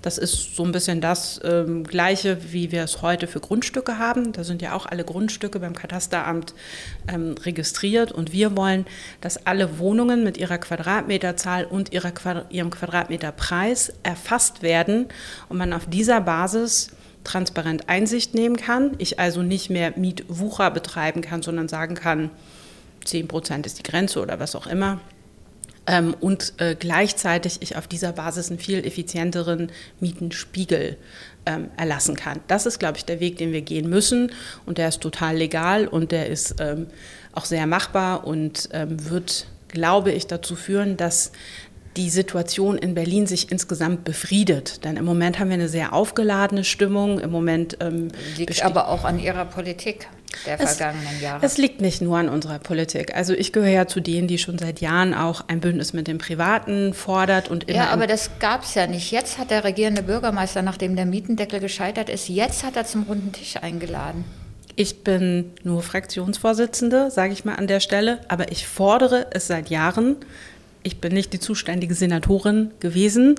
Das 0.02 0.16
ist 0.16 0.54
so 0.54 0.64
ein 0.64 0.72
bisschen 0.72 1.00
das 1.00 1.40
ähm, 1.42 1.84
Gleiche, 1.84 2.38
wie 2.52 2.70
wir 2.70 2.84
es 2.84 3.02
heute 3.02 3.26
für 3.26 3.40
Grundstücke 3.40 3.98
haben. 3.98 4.32
Da 4.32 4.44
sind 4.44 4.62
ja 4.62 4.74
auch 4.74 4.86
alle 4.86 5.04
Grundstücke 5.04 5.58
beim 5.58 5.74
Katasteramt 5.74 6.54
ähm, 7.08 7.34
registriert. 7.42 8.12
Und 8.12 8.32
wir 8.32 8.56
wollen, 8.56 8.86
dass 9.20 9.46
alle 9.46 9.78
Wohnungen 9.78 10.22
mit 10.22 10.36
ihrer 10.36 10.58
Quadratmeterzahl 10.58 11.64
und 11.64 11.92
ihrer 11.92 12.12
Quadrat 12.12 12.52
ihrem 12.52 12.70
Quadratmeterpreis 12.70 13.92
erfasst 14.04 14.62
werden 14.62 15.06
und 15.48 15.58
man 15.58 15.72
auf 15.72 15.86
dieser 15.86 16.20
Basis 16.20 16.90
transparent 17.24 17.88
Einsicht 17.88 18.34
nehmen 18.34 18.56
kann. 18.56 18.92
Ich 18.98 19.18
also 19.18 19.42
nicht 19.42 19.68
mehr 19.68 19.92
Mietwucher 19.96 20.70
betreiben 20.70 21.22
kann, 21.22 21.42
sondern 21.42 21.68
sagen 21.68 21.94
kann, 21.94 22.30
10 23.04 23.28
Prozent 23.28 23.66
ist 23.66 23.78
die 23.78 23.82
Grenze 23.82 24.20
oder 24.20 24.38
was 24.38 24.54
auch 24.54 24.66
immer. 24.66 25.00
Ähm, 25.88 26.14
und 26.20 26.52
äh, 26.58 26.76
gleichzeitig 26.78 27.58
ich 27.60 27.76
auf 27.76 27.88
dieser 27.88 28.12
Basis 28.12 28.50
einen 28.50 28.58
viel 28.58 28.84
effizienteren 28.86 29.72
Mietenspiegel 30.00 30.98
ähm, 31.46 31.70
erlassen 31.78 32.14
kann. 32.14 32.40
Das 32.46 32.66
ist, 32.66 32.78
glaube 32.78 32.98
ich, 32.98 33.06
der 33.06 33.20
Weg, 33.20 33.38
den 33.38 33.52
wir 33.52 33.62
gehen 33.62 33.88
müssen. 33.88 34.30
Und 34.66 34.76
der 34.78 34.88
ist 34.88 35.00
total 35.00 35.36
legal 35.36 35.88
und 35.88 36.12
der 36.12 36.26
ist 36.28 36.56
ähm, 36.60 36.88
auch 37.32 37.46
sehr 37.46 37.66
machbar 37.66 38.26
und 38.26 38.68
ähm, 38.72 39.08
wird, 39.08 39.46
glaube 39.68 40.12
ich, 40.12 40.26
dazu 40.26 40.56
führen, 40.56 40.98
dass 40.98 41.32
die 41.96 42.10
Situation 42.10 42.76
in 42.76 42.94
Berlin 42.94 43.26
sich 43.26 43.50
insgesamt 43.50 44.04
befriedet. 44.04 44.84
Denn 44.84 44.98
im 44.98 45.06
Moment 45.06 45.38
haben 45.38 45.48
wir 45.48 45.54
eine 45.54 45.70
sehr 45.70 45.94
aufgeladene 45.94 46.64
Stimmung. 46.64 47.18
Im 47.18 47.30
Moment 47.30 47.78
ähm, 47.80 48.08
liegt 48.36 48.62
aber 48.62 48.88
auch 48.88 49.04
an 49.04 49.18
Ihrer 49.18 49.46
Politik 49.46 50.06
der 50.46 50.60
es, 50.60 50.76
vergangenen 50.76 51.20
Jahre. 51.20 51.44
Es 51.44 51.58
liegt 51.58 51.80
nicht 51.80 52.00
nur 52.00 52.18
an 52.18 52.28
unserer 52.28 52.58
Politik. 52.58 53.14
Also 53.14 53.34
ich 53.34 53.52
gehöre 53.52 53.70
ja 53.70 53.86
zu 53.86 54.00
denen, 54.00 54.28
die 54.28 54.38
schon 54.38 54.58
seit 54.58 54.80
Jahren 54.80 55.14
auch 55.14 55.44
ein 55.48 55.60
Bündnis 55.60 55.92
mit 55.92 56.06
dem 56.06 56.18
Privaten 56.18 56.94
fordert 56.94 57.48
und 57.48 57.68
immer. 57.68 57.78
Ja, 57.78 57.90
aber 57.90 58.06
das 58.06 58.30
gab 58.38 58.64
es 58.64 58.74
ja 58.74 58.86
nicht. 58.86 59.10
Jetzt 59.10 59.38
hat 59.38 59.50
der 59.50 59.64
regierende 59.64 60.02
Bürgermeister, 60.02 60.62
nachdem 60.62 60.96
der 60.96 61.06
Mietendeckel 61.06 61.60
gescheitert 61.60 62.08
ist, 62.08 62.28
jetzt 62.28 62.64
hat 62.64 62.76
er 62.76 62.84
zum 62.84 63.04
runden 63.04 63.32
Tisch 63.32 63.56
eingeladen. 63.56 64.24
Ich 64.76 65.02
bin 65.02 65.52
nur 65.64 65.82
Fraktionsvorsitzende, 65.82 67.10
sage 67.10 67.32
ich 67.32 67.44
mal 67.44 67.56
an 67.56 67.66
der 67.66 67.80
Stelle, 67.80 68.20
aber 68.28 68.52
ich 68.52 68.68
fordere 68.68 69.26
es 69.32 69.48
seit 69.48 69.70
Jahren 69.70 70.16
ich 70.82 71.00
bin 71.00 71.12
nicht 71.12 71.32
die 71.32 71.38
zuständige 71.40 71.94
Senatorin 71.94 72.70
gewesen, 72.80 73.34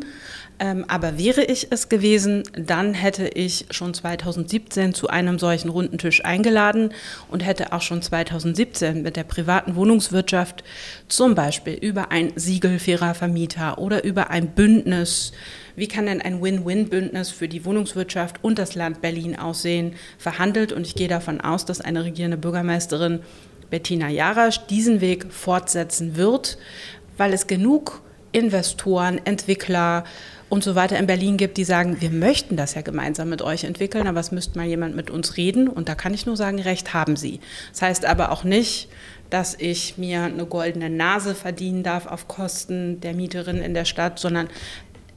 ähm, 0.60 0.84
aber 0.88 1.18
wäre 1.18 1.44
ich 1.44 1.68
es 1.72 1.88
gewesen, 1.88 2.44
dann 2.54 2.94
hätte 2.94 3.28
ich 3.28 3.66
schon 3.72 3.94
2017 3.94 4.94
zu 4.94 5.08
einem 5.08 5.40
solchen 5.40 5.70
runden 5.70 5.98
Tisch 5.98 6.24
eingeladen 6.26 6.94
und 7.30 7.46
hätte 7.46 7.72
auch 7.72 7.82
schon 7.82 8.02
2017 8.02 9.02
mit 9.02 9.16
der 9.16 9.24
privaten 9.24 9.76
Wohnungswirtschaft 9.76 10.64
zum 11.08 11.34
Beispiel 11.34 11.76
über 11.76 12.12
ein 12.12 12.34
Siegel 12.36 12.78
fairer 12.78 13.14
Vermieter 13.14 13.78
oder 13.78 14.04
über 14.04 14.30
ein 14.32 14.50
Bündnis, 14.50 15.32
wie 15.78 15.88
kann 15.88 16.08
denn 16.08 16.22
ein 16.22 16.42
Win-Win-Bündnis 16.42 17.30
für 17.30 17.48
die 17.48 17.64
Wohnungswirtschaft 17.64 18.44
und 18.44 18.60
das 18.60 18.76
Land 18.76 19.02
Berlin 19.02 19.40
aussehen, 19.40 19.94
verhandelt. 20.18 20.74
Und 20.74 20.86
ich 20.86 20.96
gehe 20.96 21.08
davon 21.08 21.40
aus, 21.40 21.64
dass 21.64 21.80
eine 21.80 22.04
regierende 22.04 22.38
Bürgermeisterin 22.38 23.22
Bettina 23.70 24.10
Jarasch 24.10 24.66
diesen 24.68 25.00
Weg 25.00 25.32
fortsetzen 25.32 26.18
wird, 26.18 26.58
weil 27.16 27.32
es 27.32 27.48
genug 27.48 28.02
Investoren, 28.32 29.22
Entwickler 29.24 30.04
und 30.50 30.64
so 30.64 30.76
weiter 30.76 30.98
in 30.98 31.08
Berlin 31.08 31.38
gibt, 31.38 31.58
die 31.58 31.64
sagen, 31.64 32.02
wir 32.02 32.10
möchten 32.10 32.56
das 32.56 32.74
ja 32.74 32.82
gemeinsam 32.82 33.30
mit 33.30 33.42
euch 33.42 33.64
entwickeln, 33.64 34.08
aber 34.08 34.20
es 34.20 34.32
müsste 34.32 34.58
mal 34.58 34.68
jemand 34.68 34.96
mit 34.96 35.10
uns 35.10 35.38
reden. 35.38 35.68
Und 35.68 35.88
da 35.88 35.96
kann 35.96 36.14
ich 36.14 36.26
nur 36.26 36.36
sagen, 36.36 36.60
recht 36.60 36.94
haben 36.94 37.16
sie. 37.16 37.40
Das 37.72 37.84
heißt 37.84 38.06
aber 38.06 38.32
auch 38.32 38.44
nicht, 38.44 38.90
dass 39.30 39.56
ich 39.58 39.98
mir 39.98 40.24
eine 40.24 40.46
goldene 40.46 40.90
Nase 40.90 41.36
verdienen 41.36 41.84
darf 41.84 42.08
auf 42.08 42.28
Kosten 42.28 43.00
der 43.00 43.14
Mieterin 43.14 43.58
in 43.58 43.76
der 43.76 43.86
Stadt, 43.86 44.18
sondern 44.18 44.50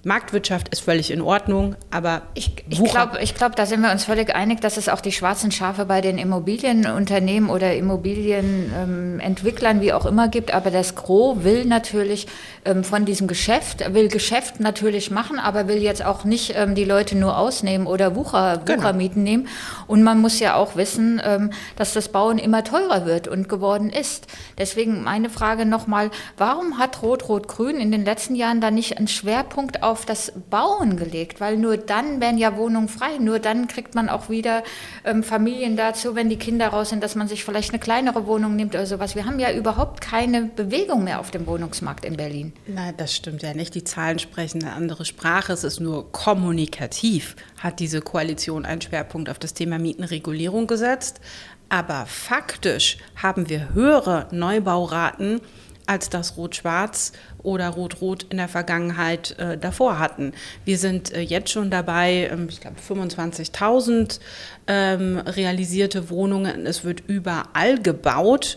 Marktwirtschaft 0.05 0.69
ist 0.71 0.81
völlig 0.81 1.13
in 1.13 1.21
Ordnung, 1.21 1.77
aber 1.93 2.23
ich, 2.35 2.65
ich 2.69 2.83
glaube, 2.83 3.21
ich 3.23 3.37
glaub, 3.37 3.55
da 3.55 3.67
sind 3.67 3.83
wir 3.83 3.93
uns 3.93 4.05
völlig 4.05 4.35
einig, 4.35 4.61
dass 4.61 4.77
es 4.77 4.89
auch 4.89 5.01
die 5.01 5.13
schwarzen 5.13 5.53
Schafe 5.53 5.85
bei 5.85 6.01
den 6.01 6.19
Immobilienunternehmen 6.19 7.49
oder 7.49 7.77
Immobilienentwicklern, 7.77 9.77
ähm, 9.77 9.83
wie 9.83 9.93
auch 9.93 10.05
immer, 10.05 10.27
gibt. 10.27 10.55
Aber 10.55 10.73
das 10.73 10.97
Gros 10.97 11.45
will 11.45 11.67
natürlich 11.67 12.27
ähm, 12.65 12.83
von 12.83 13.05
diesem 13.05 13.29
Geschäft, 13.29 13.95
will 13.95 14.09
Geschäft 14.09 14.59
natürlich 14.59 15.13
machen, 15.13 15.39
aber 15.39 15.69
will 15.69 15.81
jetzt 15.81 16.05
auch 16.05 16.25
nicht 16.25 16.55
ähm, 16.57 16.75
die 16.75 16.85
Leute 16.85 17.17
nur 17.17 17.39
ausnehmen 17.39 17.87
oder 17.87 18.17
Wucher, 18.17 18.61
genau. 18.65 18.81
Wuchermieten 18.81 19.23
nehmen. 19.23 19.47
Und 19.87 20.03
man 20.03 20.21
muss 20.21 20.41
ja 20.41 20.57
auch 20.57 20.75
wissen, 20.75 21.23
ähm, 21.25 21.53
dass 21.77 21.93
das 21.93 22.09
Bauen 22.09 22.39
immer 22.39 22.65
teurer 22.65 23.07
wird 23.07 23.29
und 23.29 23.49
geworden 23.49 23.89
ist. 23.89 24.27
Deswegen 24.59 25.05
meine 25.05 25.31
Frage 25.31 25.65
nochmal, 25.65 26.11
warum 26.39 26.79
hat 26.79 27.03
Rot-Rot-Grün 27.03 27.77
in 27.77 27.93
den 27.93 28.05
letzten 28.05 28.35
Jahren 28.35 28.61
da 28.61 28.73
nicht 28.73 28.99
einen 28.99 29.07
Schwerpunkt 29.07 29.85
auf 29.85 29.92
auf 29.93 30.07
das 30.07 30.33
Bauen 30.49 30.97
gelegt, 30.97 31.39
weil 31.39 31.59
nur 31.59 31.77
dann 31.77 32.21
werden 32.21 32.39
ja 32.39 32.57
Wohnungen 32.57 32.89
frei, 32.89 33.19
nur 33.19 33.39
dann 33.39 33.69
kriegt 33.69 33.95
man 33.95 34.09
auch 34.09 34.31
wieder 34.31 34.63
ähm, 35.05 35.23
Familien 35.23 35.77
dazu, 35.77 36.15
wenn 36.15 36.31
die 36.31 36.39
Kinder 36.39 36.69
raus 36.69 36.89
sind, 36.89 37.03
dass 37.03 37.15
man 37.15 37.29
sich 37.29 37.45
vielleicht 37.45 37.71
eine 37.71 37.79
kleinere 37.79 38.27
Wohnung 38.27 38.57
nimmt 38.57 38.75
oder 38.75 38.87
sowas. 38.87 39.15
Wir 39.15 39.27
haben 39.27 39.39
ja 39.39 39.53
überhaupt 39.53 40.01
keine 40.01 40.45
Bewegung 40.45 41.05
mehr 41.05 41.21
auf 41.21 41.31
dem 41.31 41.47
Wohnungsmarkt 41.47 42.07
in 42.07 42.17
Berlin. 42.17 42.55
Nein, 42.67 42.95
das 42.97 43.15
stimmt 43.15 43.43
ja 43.43 43.53
nicht. 43.53 43.75
Die 43.75 43.85
Zahlen 43.85 44.19
sprechen 44.19 44.65
eine 44.65 44.73
andere 44.73 45.05
Sprache. 45.05 45.53
Es 45.53 45.63
ist 45.63 45.79
nur 45.79 46.11
kommunikativ, 46.11 47.37
hat 47.59 47.79
diese 47.79 48.01
Koalition 48.01 48.65
einen 48.65 48.81
Schwerpunkt 48.81 49.29
auf 49.29 49.39
das 49.39 49.53
Thema 49.53 49.79
Mietenregulierung 49.79 50.67
gesetzt. 50.67 51.21
Aber 51.69 52.07
faktisch 52.07 52.97
haben 53.15 53.51
wir 53.51 53.75
höhere 53.75 54.29
Neubauraten 54.31 55.43
als 55.87 56.11
das 56.11 56.37
Rot-Schwarz 56.37 57.13
oder 57.43 57.69
Rot-Rot 57.69 58.27
in 58.31 58.37
der 58.37 58.49
Vergangenheit 58.49 59.39
äh, 59.39 59.59
davor 59.59 59.99
hatten. 59.99 60.33
Wir 60.65 60.79
sind 60.79 61.13
äh, 61.13 61.21
jetzt 61.21 61.51
schon 61.51 61.71
dabei, 61.71 62.29
ähm, 62.31 62.47
ich 62.49 62.61
glaube 62.61 62.77
25.000 62.81 64.21
ähm, 64.67 65.19
realisierte 65.19 66.11
Wohnungen. 66.11 66.67
Es 66.67 66.85
wird 66.85 67.03
überall 67.07 67.81
gebaut. 67.81 68.57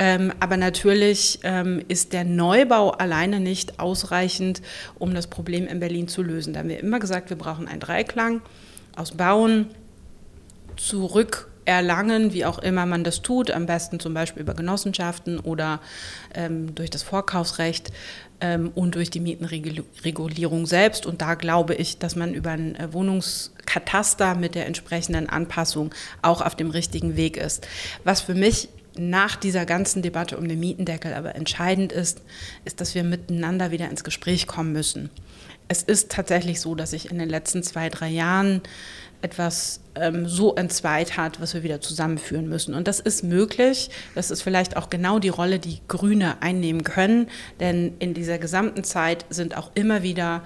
Ähm, 0.00 0.32
aber 0.38 0.56
natürlich 0.56 1.40
ähm, 1.42 1.82
ist 1.88 2.12
der 2.12 2.22
Neubau 2.22 2.90
alleine 2.90 3.40
nicht 3.40 3.80
ausreichend, 3.80 4.62
um 5.00 5.12
das 5.12 5.26
Problem 5.26 5.66
in 5.66 5.80
Berlin 5.80 6.06
zu 6.06 6.22
lösen. 6.22 6.52
Da 6.52 6.60
haben 6.60 6.68
wir 6.68 6.78
immer 6.78 7.00
gesagt, 7.00 7.30
wir 7.30 7.36
brauchen 7.36 7.66
einen 7.66 7.80
Dreiklang 7.80 8.40
aus 8.94 9.10
Bauen, 9.10 9.70
zurück 10.76 11.50
erlangen, 11.68 12.32
wie 12.32 12.46
auch 12.46 12.58
immer 12.58 12.86
man 12.86 13.04
das 13.04 13.20
tut, 13.20 13.50
am 13.50 13.66
besten 13.66 14.00
zum 14.00 14.14
Beispiel 14.14 14.40
über 14.40 14.54
Genossenschaften 14.54 15.38
oder 15.38 15.80
ähm, 16.34 16.74
durch 16.74 16.88
das 16.88 17.02
Vorkaufsrecht 17.02 17.92
ähm, 18.40 18.72
und 18.74 18.94
durch 18.94 19.10
die 19.10 19.20
Mietenregulierung 19.20 20.64
selbst. 20.64 21.04
Und 21.04 21.20
da 21.20 21.34
glaube 21.34 21.74
ich, 21.74 21.98
dass 21.98 22.16
man 22.16 22.32
über 22.32 22.52
ein 22.52 22.74
äh, 22.74 22.90
Wohnungskataster 22.94 24.34
mit 24.34 24.54
der 24.54 24.64
entsprechenden 24.64 25.28
Anpassung 25.28 25.94
auch 26.22 26.40
auf 26.40 26.56
dem 26.56 26.70
richtigen 26.70 27.16
Weg 27.16 27.36
ist. 27.36 27.68
Was 28.02 28.22
für 28.22 28.34
mich 28.34 28.70
nach 28.96 29.36
dieser 29.36 29.66
ganzen 29.66 30.00
Debatte 30.00 30.38
um 30.38 30.48
den 30.48 30.58
Mietendeckel 30.58 31.12
aber 31.12 31.34
entscheidend 31.34 31.92
ist, 31.92 32.22
ist, 32.64 32.80
dass 32.80 32.94
wir 32.94 33.04
miteinander 33.04 33.70
wieder 33.70 33.90
ins 33.90 34.04
Gespräch 34.04 34.46
kommen 34.46 34.72
müssen. 34.72 35.10
Es 35.68 35.82
ist 35.82 36.10
tatsächlich 36.10 36.62
so, 36.62 36.74
dass 36.74 36.94
ich 36.94 37.10
in 37.10 37.18
den 37.18 37.28
letzten 37.28 37.62
zwei, 37.62 37.90
drei 37.90 38.08
Jahren 38.08 38.62
etwas 39.20 39.80
ähm, 39.94 40.28
so 40.28 40.54
entzweit 40.54 41.16
hat, 41.16 41.40
was 41.40 41.54
wir 41.54 41.62
wieder 41.62 41.80
zusammenführen 41.80 42.48
müssen. 42.48 42.74
Und 42.74 42.86
das 42.86 43.00
ist 43.00 43.24
möglich. 43.24 43.90
Das 44.14 44.30
ist 44.30 44.42
vielleicht 44.42 44.76
auch 44.76 44.90
genau 44.90 45.18
die 45.18 45.28
Rolle, 45.28 45.58
die 45.58 45.80
Grüne 45.88 46.40
einnehmen 46.40 46.84
können. 46.84 47.28
Denn 47.58 47.94
in 47.98 48.14
dieser 48.14 48.38
gesamten 48.38 48.84
Zeit 48.84 49.24
sind 49.30 49.56
auch 49.56 49.70
immer 49.74 50.02
wieder 50.02 50.42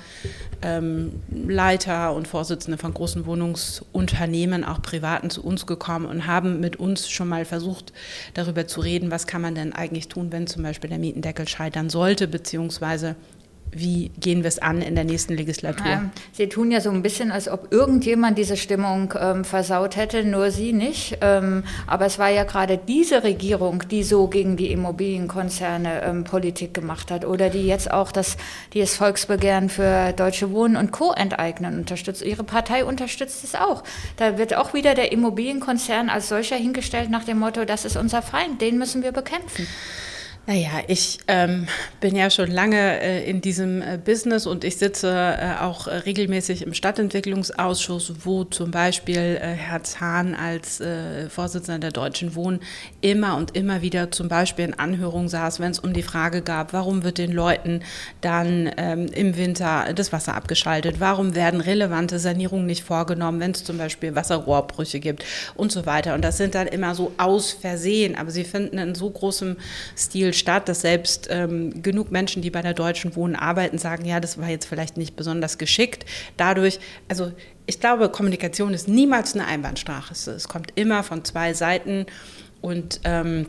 ähm, 0.62 1.20
Leiter 1.30 2.14
und 2.14 2.28
Vorsitzende 2.28 2.78
von 2.78 2.94
großen 2.94 3.26
Wohnungsunternehmen, 3.26 4.64
auch 4.64 4.80
privaten, 4.80 5.28
zu 5.28 5.44
uns 5.44 5.66
gekommen 5.66 6.06
und 6.06 6.26
haben 6.26 6.60
mit 6.60 6.76
uns 6.76 7.08
schon 7.08 7.28
mal 7.28 7.44
versucht, 7.44 7.92
darüber 8.34 8.66
zu 8.66 8.80
reden, 8.80 9.10
was 9.10 9.26
kann 9.26 9.42
man 9.42 9.54
denn 9.54 9.72
eigentlich 9.72 10.08
tun, 10.08 10.32
wenn 10.32 10.46
zum 10.46 10.62
Beispiel 10.62 10.88
der 10.88 10.98
Mietendeckel 10.98 11.46
scheitern 11.46 11.90
sollte, 11.90 12.26
beziehungsweise 12.26 13.16
wie 13.72 14.10
gehen 14.18 14.42
wir 14.42 14.48
es 14.48 14.58
an 14.58 14.82
in 14.82 14.94
der 14.94 15.04
nächsten 15.04 15.34
Legislatur? 15.34 15.86
Ähm, 15.86 16.10
Sie 16.32 16.48
tun 16.48 16.70
ja 16.70 16.80
so 16.80 16.90
ein 16.90 17.02
bisschen, 17.02 17.32
als 17.32 17.48
ob 17.48 17.72
irgendjemand 17.72 18.36
diese 18.36 18.56
Stimmung 18.56 19.14
ähm, 19.18 19.44
versaut 19.44 19.96
hätte, 19.96 20.24
nur 20.24 20.50
Sie 20.50 20.72
nicht. 20.72 21.18
Ähm, 21.22 21.64
aber 21.86 22.06
es 22.06 22.18
war 22.18 22.28
ja 22.28 22.44
gerade 22.44 22.78
diese 22.78 23.24
Regierung, 23.24 23.84
die 23.90 24.02
so 24.02 24.28
gegen 24.28 24.56
die 24.56 24.70
Immobilienkonzerne 24.70 26.02
ähm, 26.02 26.24
Politik 26.24 26.74
gemacht 26.74 27.10
hat 27.10 27.24
oder 27.24 27.48
die 27.48 27.66
jetzt 27.66 27.90
auch 27.90 28.12
das, 28.12 28.36
das 28.74 28.96
Volksbegehren 28.96 29.70
für 29.70 30.12
Deutsche 30.12 30.52
Wohnen 30.52 30.76
und 30.76 30.92
Co. 30.92 31.12
enteignen 31.12 31.78
unterstützt. 31.78 32.22
Ihre 32.22 32.44
Partei 32.44 32.84
unterstützt 32.84 33.42
es 33.42 33.54
auch. 33.54 33.84
Da 34.18 34.36
wird 34.36 34.54
auch 34.54 34.74
wieder 34.74 34.94
der 34.94 35.12
Immobilienkonzern 35.12 36.10
als 36.10 36.28
solcher 36.28 36.56
hingestellt 36.56 37.10
nach 37.10 37.24
dem 37.24 37.38
Motto, 37.38 37.64
das 37.64 37.84
ist 37.84 37.96
unser 37.96 38.20
Feind, 38.20 38.60
den 38.60 38.76
müssen 38.78 39.02
wir 39.02 39.12
bekämpfen. 39.12 39.66
Naja, 40.44 40.82
ich 40.88 41.20
ähm, 41.28 41.68
bin 42.00 42.16
ja 42.16 42.28
schon 42.28 42.50
lange 42.50 43.00
äh, 43.00 43.30
in 43.30 43.40
diesem 43.40 43.80
äh, 43.80 43.96
Business 44.04 44.44
und 44.44 44.64
ich 44.64 44.76
sitze 44.76 45.08
äh, 45.08 45.62
auch 45.62 45.86
äh, 45.86 45.98
regelmäßig 45.98 46.62
im 46.62 46.74
Stadtentwicklungsausschuss, 46.74 48.12
wo 48.24 48.42
zum 48.42 48.72
Beispiel 48.72 49.38
äh, 49.40 49.52
Herr 49.54 49.84
Zahn 49.84 50.34
als 50.34 50.80
äh, 50.80 51.30
Vorsitzender 51.30 51.78
der 51.78 51.92
Deutschen 51.92 52.34
Wohnen 52.34 52.58
immer 53.00 53.36
und 53.36 53.54
immer 53.54 53.82
wieder 53.82 54.10
zum 54.10 54.26
Beispiel 54.26 54.64
in 54.64 54.74
Anhörungen 54.74 55.28
saß, 55.28 55.60
wenn 55.60 55.70
es 55.70 55.78
um 55.78 55.92
die 55.92 56.02
Frage 56.02 56.42
gab, 56.42 56.72
warum 56.72 57.04
wird 57.04 57.18
den 57.18 57.30
Leuten 57.30 57.84
dann 58.20 58.68
ähm, 58.78 59.06
im 59.14 59.36
Winter 59.36 59.92
das 59.94 60.12
Wasser 60.12 60.34
abgeschaltet, 60.34 60.96
warum 60.98 61.36
werden 61.36 61.60
relevante 61.60 62.18
Sanierungen 62.18 62.66
nicht 62.66 62.82
vorgenommen, 62.82 63.38
wenn 63.38 63.52
es 63.52 63.62
zum 63.62 63.78
Beispiel 63.78 64.16
Wasserrohrbrüche 64.16 64.98
gibt 64.98 65.24
und 65.54 65.70
so 65.70 65.86
weiter. 65.86 66.14
Und 66.14 66.22
das 66.22 66.36
sind 66.36 66.56
dann 66.56 66.66
immer 66.66 66.96
so 66.96 67.12
aus 67.16 67.52
Versehen, 67.52 68.16
aber 68.16 68.32
sie 68.32 68.42
finden 68.42 68.78
in 68.78 68.96
so 68.96 69.08
großem 69.08 69.56
Stil 69.96 70.31
statt, 70.32 70.68
dass 70.68 70.80
selbst 70.80 71.28
ähm, 71.30 71.82
genug 71.82 72.10
Menschen, 72.10 72.42
die 72.42 72.50
bei 72.50 72.62
der 72.62 72.74
Deutschen 72.74 73.14
Wohnen 73.16 73.36
arbeiten, 73.36 73.78
sagen, 73.78 74.04
ja, 74.04 74.20
das 74.20 74.38
war 74.38 74.48
jetzt 74.48 74.66
vielleicht 74.66 74.96
nicht 74.96 75.16
besonders 75.16 75.58
geschickt. 75.58 76.04
Dadurch, 76.36 76.78
also 77.08 77.32
ich 77.66 77.80
glaube, 77.80 78.08
Kommunikation 78.08 78.74
ist 78.74 78.88
niemals 78.88 79.34
eine 79.34 79.46
Einbahnstraße. 79.46 80.32
Es 80.32 80.48
kommt 80.48 80.72
immer 80.74 81.02
von 81.02 81.24
zwei 81.24 81.54
Seiten 81.54 82.06
und 82.60 83.00
ähm, 83.04 83.46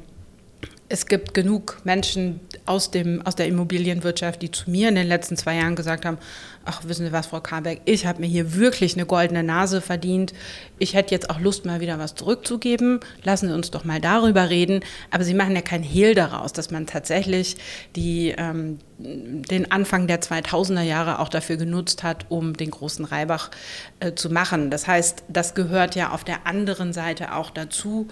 es 0.90 1.08
gibt 1.08 1.34
genug 1.34 1.82
Menschen 1.84 2.40
aus, 2.66 2.92
dem, 2.92 3.22
aus 3.26 3.36
der 3.36 3.48
Immobilienwirtschaft, 3.48 4.42
die 4.42 4.52
zu 4.52 4.70
mir 4.70 4.90
in 4.90 4.96
den 4.96 5.08
letzten 5.08 5.38
zwei 5.38 5.56
Jahren 5.56 5.76
gesagt 5.76 6.06
haben, 6.06 6.18
ach, 6.66 6.84
wissen 6.86 7.06
Sie 7.06 7.12
was, 7.12 7.28
Frau 7.28 7.42
Karbeck, 7.42 7.82
ich 7.86 8.06
habe 8.06 8.22
mir 8.22 8.28
hier 8.28 8.56
wirklich 8.56 8.96
eine 8.96 9.06
goldene 9.06 9.44
Nase 9.44 9.82
verdient. 9.82 10.34
Ich 10.80 10.94
hätte 10.94 11.14
jetzt 11.14 11.30
auch 11.30 11.40
Lust, 11.40 11.66
mal 11.66 11.82
wieder 11.82 12.00
was 12.00 12.16
zurückzugeben. 12.16 13.02
Lassen 13.24 13.50
Sie 13.50 13.54
uns 13.54 13.72
doch 13.72 13.84
mal 13.84 14.00
darüber 14.00 14.50
reden. 14.50 14.82
Aber 15.12 15.24
Sie 15.24 15.34
machen 15.34 15.56
ja 15.56 15.62
kein 15.62 15.84
Hehl 15.84 16.16
daraus, 16.16 16.54
dass 16.54 16.72
man 16.72 16.88
tatsächlich 16.88 17.58
die, 17.96 18.34
ähm, 18.38 18.80
den 18.98 19.72
Anfang 19.72 20.08
der 20.08 20.22
2000er 20.22 20.82
Jahre 20.82 21.20
auch 21.20 21.30
dafür 21.30 21.58
genutzt 21.58 22.04
hat, 22.04 22.28
um 22.30 22.56
den 22.56 22.72
großen 22.72 23.04
Reibach 23.04 23.52
äh, 24.00 24.14
zu 24.14 24.30
machen. 24.30 24.70
Das 24.70 24.88
heißt, 24.88 25.24
das 25.28 25.56
gehört 25.56 25.96
ja 25.96 26.12
auf 26.12 26.24
der 26.24 26.48
anderen 26.48 26.94
Seite 26.94 27.36
auch 27.36 27.50
dazu. 27.50 28.08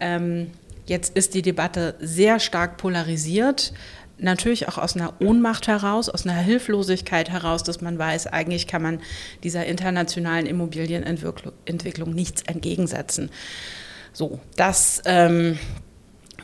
Ähm, 0.00 0.50
Jetzt 0.86 1.16
ist 1.16 1.34
die 1.34 1.42
Debatte 1.42 1.94
sehr 2.00 2.40
stark 2.40 2.76
polarisiert 2.76 3.72
natürlich 4.22 4.68
auch 4.68 4.78
aus 4.78 4.96
einer 4.96 5.14
Ohnmacht 5.20 5.66
heraus, 5.66 6.08
aus 6.08 6.26
einer 6.26 6.38
Hilflosigkeit 6.38 7.30
heraus, 7.30 7.62
dass 7.62 7.80
man 7.80 7.98
weiß, 7.98 8.28
eigentlich 8.28 8.66
kann 8.66 8.82
man 8.82 9.00
dieser 9.42 9.66
internationalen 9.66 10.46
Immobilienentwicklung 10.46 12.14
nichts 12.14 12.42
entgegensetzen. 12.42 13.30
So, 14.12 14.40
das 14.56 15.02
ähm, 15.06 15.58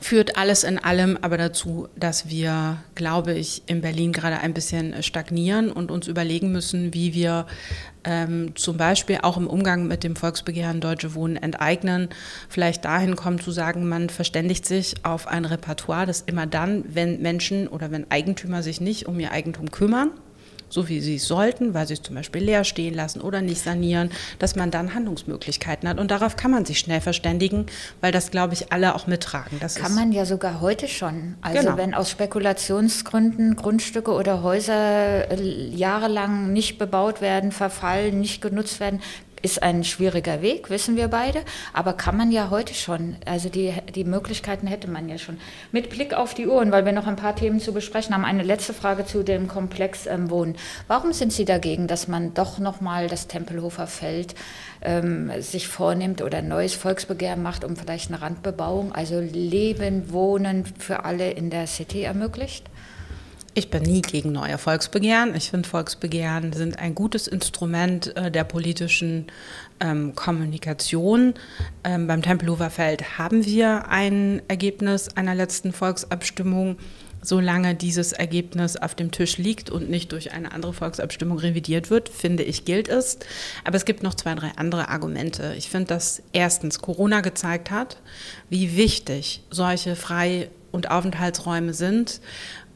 führt 0.00 0.36
alles 0.36 0.64
in 0.64 0.78
allem 0.78 1.18
aber 1.20 1.36
dazu, 1.36 1.88
dass 1.96 2.28
wir, 2.28 2.78
glaube 2.94 3.34
ich, 3.34 3.62
in 3.66 3.80
Berlin 3.80 4.12
gerade 4.12 4.38
ein 4.40 4.54
bisschen 4.54 5.02
stagnieren 5.02 5.70
und 5.70 5.90
uns 5.90 6.08
überlegen 6.08 6.52
müssen, 6.52 6.94
wie 6.94 7.14
wir 7.14 7.46
ähm, 8.04 8.56
zum 8.56 8.76
Beispiel 8.76 9.18
auch 9.22 9.36
im 9.36 9.46
Umgang 9.46 9.86
mit 9.86 10.04
dem 10.04 10.16
Volksbegehren 10.16 10.80
Deutsche 10.80 11.14
Wohnen 11.14 11.36
enteignen, 11.36 12.08
vielleicht 12.48 12.84
dahin 12.84 13.16
kommen 13.16 13.40
zu 13.40 13.50
sagen, 13.50 13.88
man 13.88 14.08
verständigt 14.08 14.66
sich 14.66 14.94
auf 15.04 15.26
ein 15.26 15.44
Repertoire, 15.44 16.06
das 16.06 16.22
immer 16.22 16.46
dann, 16.46 16.84
wenn 16.88 17.20
Menschen 17.20 17.68
oder 17.68 17.90
wenn 17.90 18.10
Eigentümer 18.10 18.62
sich 18.62 18.80
nicht 18.80 19.06
um 19.06 19.18
ihr 19.20 19.32
Eigentum 19.32 19.70
kümmern, 19.70 20.10
so 20.68 20.88
wie 20.88 21.00
sie 21.00 21.16
es 21.16 21.26
sollten, 21.26 21.74
weil 21.74 21.86
sie 21.86 21.94
es 21.94 22.02
zum 22.02 22.14
Beispiel 22.14 22.42
leer 22.42 22.64
stehen 22.64 22.94
lassen 22.94 23.20
oder 23.20 23.40
nicht 23.40 23.62
sanieren, 23.62 24.10
dass 24.38 24.56
man 24.56 24.70
dann 24.70 24.94
Handlungsmöglichkeiten 24.94 25.88
hat. 25.88 25.98
Und 25.98 26.10
darauf 26.10 26.36
kann 26.36 26.50
man 26.50 26.64
sich 26.64 26.78
schnell 26.78 27.00
verständigen, 27.00 27.66
weil 28.00 28.12
das, 28.12 28.30
glaube 28.30 28.54
ich, 28.54 28.72
alle 28.72 28.94
auch 28.94 29.06
mittragen. 29.06 29.58
Das 29.60 29.76
kann 29.76 29.94
man 29.94 30.12
ja 30.12 30.24
sogar 30.24 30.60
heute 30.60 30.88
schon. 30.88 31.34
Also 31.40 31.60
genau. 31.60 31.76
wenn 31.76 31.94
aus 31.94 32.10
Spekulationsgründen 32.10 33.56
Grundstücke 33.56 34.12
oder 34.12 34.42
Häuser 34.42 35.30
äh, 35.30 35.68
jahrelang 35.68 36.52
nicht 36.52 36.78
bebaut 36.78 37.20
werden, 37.20 37.52
verfallen, 37.52 38.20
nicht 38.20 38.40
genutzt 38.40 38.80
werden, 38.80 39.00
ist 39.42 39.62
ein 39.62 39.84
schwieriger 39.84 40.42
Weg, 40.42 40.70
wissen 40.70 40.96
wir 40.96 41.08
beide, 41.08 41.42
aber 41.72 41.92
kann 41.92 42.16
man 42.16 42.30
ja 42.30 42.50
heute 42.50 42.74
schon. 42.74 43.16
Also 43.24 43.48
die, 43.48 43.72
die 43.94 44.04
Möglichkeiten 44.04 44.66
hätte 44.66 44.90
man 44.90 45.08
ja 45.08 45.18
schon. 45.18 45.38
Mit 45.72 45.90
Blick 45.90 46.14
auf 46.14 46.34
die 46.34 46.46
Uhren, 46.46 46.72
weil 46.72 46.84
wir 46.84 46.92
noch 46.92 47.06
ein 47.06 47.16
paar 47.16 47.36
Themen 47.36 47.60
zu 47.60 47.72
besprechen 47.72 48.14
haben, 48.14 48.24
eine 48.24 48.42
letzte 48.42 48.74
Frage 48.74 49.06
zu 49.06 49.22
dem 49.22 49.48
Komplex 49.48 50.06
ähm, 50.06 50.30
Wohnen. 50.30 50.56
Warum 50.86 51.12
sind 51.12 51.32
Sie 51.32 51.44
dagegen, 51.44 51.86
dass 51.86 52.08
man 52.08 52.34
doch 52.34 52.58
nochmal 52.58 53.08
das 53.08 53.26
Tempelhofer 53.26 53.86
Feld 53.86 54.34
ähm, 54.82 55.30
sich 55.40 55.68
vornimmt 55.68 56.22
oder 56.22 56.38
ein 56.38 56.48
neues 56.48 56.74
Volksbegehren 56.74 57.42
macht, 57.42 57.64
um 57.64 57.76
vielleicht 57.76 58.10
eine 58.10 58.20
Randbebauung, 58.20 58.92
also 58.92 59.20
Leben, 59.20 60.12
Wohnen 60.12 60.64
für 60.78 61.04
alle 61.04 61.30
in 61.30 61.50
der 61.50 61.66
City 61.66 62.02
ermöglicht? 62.02 62.64
Ich 63.54 63.70
bin 63.70 63.82
nie 63.82 64.02
gegen 64.02 64.32
neue 64.32 64.58
Volksbegehren. 64.58 65.34
Ich 65.34 65.50
finde, 65.50 65.68
Volksbegehren 65.68 66.52
sind 66.52 66.78
ein 66.78 66.94
gutes 66.94 67.26
Instrument 67.26 68.16
äh, 68.16 68.30
der 68.30 68.44
politischen 68.44 69.26
ähm, 69.80 70.14
Kommunikation. 70.14 71.34
Ähm, 71.82 72.06
beim 72.06 72.22
Tempelhofer 72.22 72.70
Feld 72.70 73.18
haben 73.18 73.44
wir 73.44 73.88
ein 73.88 74.42
Ergebnis 74.48 75.08
einer 75.16 75.34
letzten 75.34 75.72
Volksabstimmung. 75.72 76.76
Solange 77.20 77.74
dieses 77.74 78.12
Ergebnis 78.12 78.76
auf 78.76 78.94
dem 78.94 79.10
Tisch 79.10 79.38
liegt 79.38 79.70
und 79.70 79.90
nicht 79.90 80.12
durch 80.12 80.32
eine 80.32 80.52
andere 80.52 80.72
Volksabstimmung 80.72 81.38
revidiert 81.38 81.90
wird, 81.90 82.08
finde 82.08 82.44
ich, 82.44 82.64
gilt 82.64 82.86
es. 82.86 83.18
Aber 83.64 83.76
es 83.76 83.84
gibt 83.84 84.04
noch 84.04 84.14
zwei, 84.14 84.36
drei 84.36 84.52
andere 84.54 84.88
Argumente. 84.88 85.54
Ich 85.58 85.68
finde, 85.68 85.88
dass 85.88 86.22
erstens 86.32 86.80
Corona 86.80 87.20
gezeigt 87.20 87.72
hat, 87.72 87.96
wie 88.50 88.76
wichtig 88.76 89.42
solche 89.50 89.96
Frei- 89.96 90.48
und 90.70 90.92
Aufenthaltsräume 90.92 91.74
sind 91.74 92.20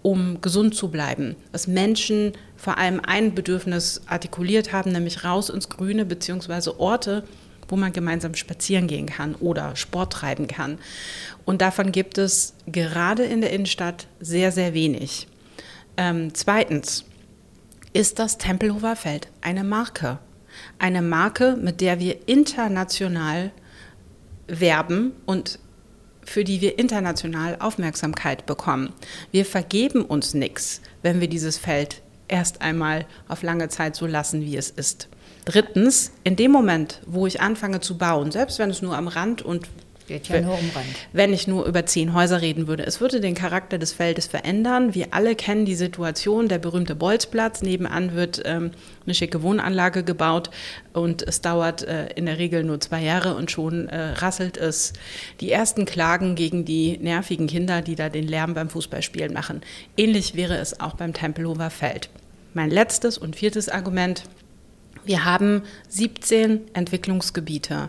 um 0.03 0.41
gesund 0.41 0.75
zu 0.75 0.89
bleiben. 0.89 1.37
Dass 1.53 1.67
Menschen 1.67 2.33
vor 2.57 2.79
allem 2.79 3.01
ein 3.01 3.35
Bedürfnis 3.35 4.03
artikuliert 4.07 4.73
haben, 4.73 4.93
nämlich 4.93 5.25
raus 5.25 5.49
ins 5.49 5.69
Grüne 5.69 6.05
beziehungsweise 6.05 6.79
Orte, 6.79 7.25
wo 7.69 7.77
man 7.77 7.93
gemeinsam 7.93 8.35
spazieren 8.35 8.87
gehen 8.87 9.07
kann 9.07 9.35
oder 9.37 9.77
Sport 9.77 10.13
treiben 10.13 10.47
kann. 10.47 10.79
Und 11.45 11.63
davon 11.63 11.93
gibt 11.93 12.19
es 12.19 12.55
gerade 12.67 13.25
in 13.25 13.41
der 13.41 13.53
Innenstadt 13.53 14.07
sehr, 14.21 14.53
sehr 14.53 14.75
wenig. 14.75 15.27
Ähm, 15.97 16.35
zweitens 16.35 17.05
ist 17.93 18.19
das 18.19 18.39
Tempelhofer 18.39 18.97
Feld 18.97 19.29
eine 19.41 19.65
Marke. 19.65 20.19
Eine 20.79 21.03
Marke, 21.03 21.57
mit 21.57 21.81
der 21.81 21.99
wir 21.99 22.29
international 22.29 23.53
werben 24.47 25.13
und 25.25 25.59
für 26.33 26.45
die 26.45 26.63
wir 26.63 26.79
international 26.79 27.57
Aufmerksamkeit 27.61 28.47
bekommen. 28.47 28.95
Wir 29.33 29.45
vergeben 29.45 30.03
uns 30.03 30.33
nichts, 30.33 30.81
wenn 31.03 31.21
wir 31.21 31.29
dieses 31.29 31.59
Feld 31.59 32.01
erst 32.27 32.63
einmal 32.63 33.05
auf 33.29 33.43
lange 33.43 33.69
Zeit 33.69 33.95
so 33.95 34.07
lassen, 34.07 34.41
wie 34.41 34.57
es 34.57 34.71
ist. 34.71 35.09
Drittens, 35.45 36.13
in 36.25 36.37
dem 36.37 36.51
Moment, 36.51 37.03
wo 37.05 37.27
ich 37.27 37.43
anfange 37.43 37.81
zu 37.81 37.99
bauen, 37.99 38.33
selbst 38.33 38.59
wenn 38.59 38.71
es 38.71 38.81
nur 38.81 38.97
am 38.97 39.09
Rand 39.09 39.43
und 39.43 39.69
Geht 40.13 40.29
ja 40.29 40.43
nur 40.43 40.59
um 40.59 40.71
Rand. 40.75 40.87
Wenn 41.15 41.33
ich 41.33 41.49
nur 41.49 41.65
über 41.65 41.87
zehn 41.87 42.13
Häuser 42.13 42.43
reden 42.43 42.67
würde. 42.67 42.85
Es 42.85 43.01
würde 43.01 43.19
den 43.19 43.35
Charakter 43.35 43.79
des 43.79 43.95
Feldes 43.95 44.27
verändern. 44.27 44.95
Wir 44.95 45.07
alle 45.13 45.35
kennen 45.35 45.65
die 45.65 45.75
Situation, 45.75 46.49
der 46.49 46.59
berühmte 46.59 46.95
Bolzplatz. 46.95 47.63
Nebenan 47.63 48.15
wird 48.15 48.43
ähm, 48.45 48.73
eine 49.07 49.15
schicke 49.15 49.43
Wohnanlage 49.43 50.05
gebaut 50.05 50.51
und 50.93 51.23
es 51.23 51.41
dauert 51.41 51.85
äh, 51.85 52.09
in 52.09 52.27
der 52.27 52.37
Regel 52.37 52.63
nur 52.63 52.79
zwei 52.79 53.03
Jahre 53.03 53.35
und 53.37 53.51
schon 53.51 53.89
äh, 53.89 54.11
rasselt 54.11 54.59
es. 54.59 54.93
Die 55.41 55.51
ersten 55.51 55.87
Klagen 55.87 56.35
gegen 56.35 56.67
die 56.67 56.99
nervigen 56.99 57.47
Kinder, 57.47 57.81
die 57.81 57.95
da 57.95 58.11
den 58.11 58.29
Lärm 58.29 58.53
beim 58.53 58.69
Fußballspielen 58.69 59.33
machen. 59.33 59.63
Ähnlich 59.97 60.35
wäre 60.35 60.59
es 60.59 60.79
auch 60.79 60.93
beim 60.93 61.15
Tempelhofer 61.15 61.71
Feld. 61.71 62.11
Mein 62.53 62.69
letztes 62.71 63.17
und 63.17 63.35
viertes 63.35 63.71
Argument. 63.71 64.25
Wir 65.05 65.25
haben 65.25 65.63
17 65.89 66.61
Entwicklungsgebiete 66.75 67.89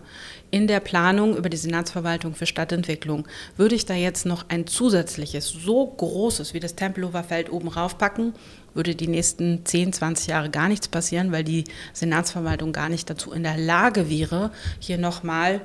in 0.54 0.68
der 0.68 0.82
Planung 0.82 1.36
über 1.36 1.50
die 1.50 1.58
Senatsverwaltung 1.58 2.36
für 2.36 2.46
Stadtentwicklung 2.46 3.28
würde 3.58 3.74
ich 3.74 3.88
da 3.88 3.96
jetzt 3.96 4.28
noch 4.28 4.46
ein 4.50 4.68
zusätzliches, 4.68 5.48
so 5.48 5.88
großes 5.88 6.54
wie 6.54 6.60
das 6.60 6.76
Tempelhofer 6.76 7.24
Feld 7.24 7.52
oben 7.52 7.70
raufpacken, 7.70 8.36
würde 8.76 8.94
die 8.94 9.08
nächsten 9.08 9.66
10, 9.66 9.94
20 9.94 10.28
Jahre 10.28 10.52
gar 10.52 10.68
nichts 10.68 10.88
passieren, 10.88 11.32
weil 11.32 11.44
die 11.44 11.64
Senatsverwaltung 11.94 12.72
gar 12.72 12.88
nicht 12.88 13.10
dazu 13.10 13.32
in 13.32 13.42
der 13.42 13.58
Lage 13.58 14.12
wäre, 14.12 14.52
hier 14.78 15.00
nochmal 15.00 15.60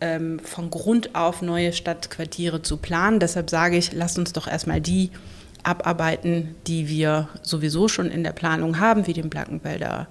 ähm, 0.00 0.38
von 0.38 0.70
Grund 0.70 1.16
auf 1.16 1.42
neue 1.42 1.72
Stadtquartiere 1.72 2.62
zu 2.62 2.76
planen. 2.76 3.18
Deshalb 3.18 3.50
sage 3.50 3.76
ich, 3.76 3.92
lasst 3.92 4.20
uns 4.20 4.32
doch 4.34 4.46
erstmal 4.46 4.80
die 4.80 5.10
abarbeiten, 5.64 6.54
die 6.68 6.88
wir 6.88 7.28
sowieso 7.42 7.88
schon 7.88 8.08
in 8.08 8.22
der 8.22 8.30
Planung 8.30 8.78
haben, 8.78 9.08
wie 9.08 9.14
den 9.14 9.30
Blankenwälder, 9.30 10.06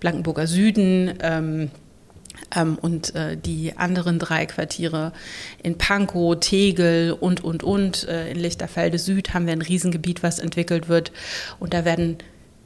Blankenburger 0.00 0.46
Süden, 0.46 1.14
ähm, 1.22 1.70
ähm, 2.54 2.78
und 2.80 3.14
äh, 3.14 3.36
die 3.36 3.76
anderen 3.76 4.18
drei 4.18 4.46
Quartiere 4.46 5.12
in 5.62 5.78
Pankow, 5.78 6.38
Tegel 6.38 7.12
und, 7.12 7.42
und, 7.42 7.62
und, 7.62 8.06
äh, 8.08 8.30
in 8.30 8.38
Lichterfelde 8.38 8.98
Süd 8.98 9.34
haben 9.34 9.46
wir 9.46 9.52
ein 9.52 9.62
Riesengebiet, 9.62 10.22
was 10.22 10.38
entwickelt 10.38 10.88
wird. 10.88 11.12
Und 11.58 11.74
da 11.74 11.84
werden 11.84 12.18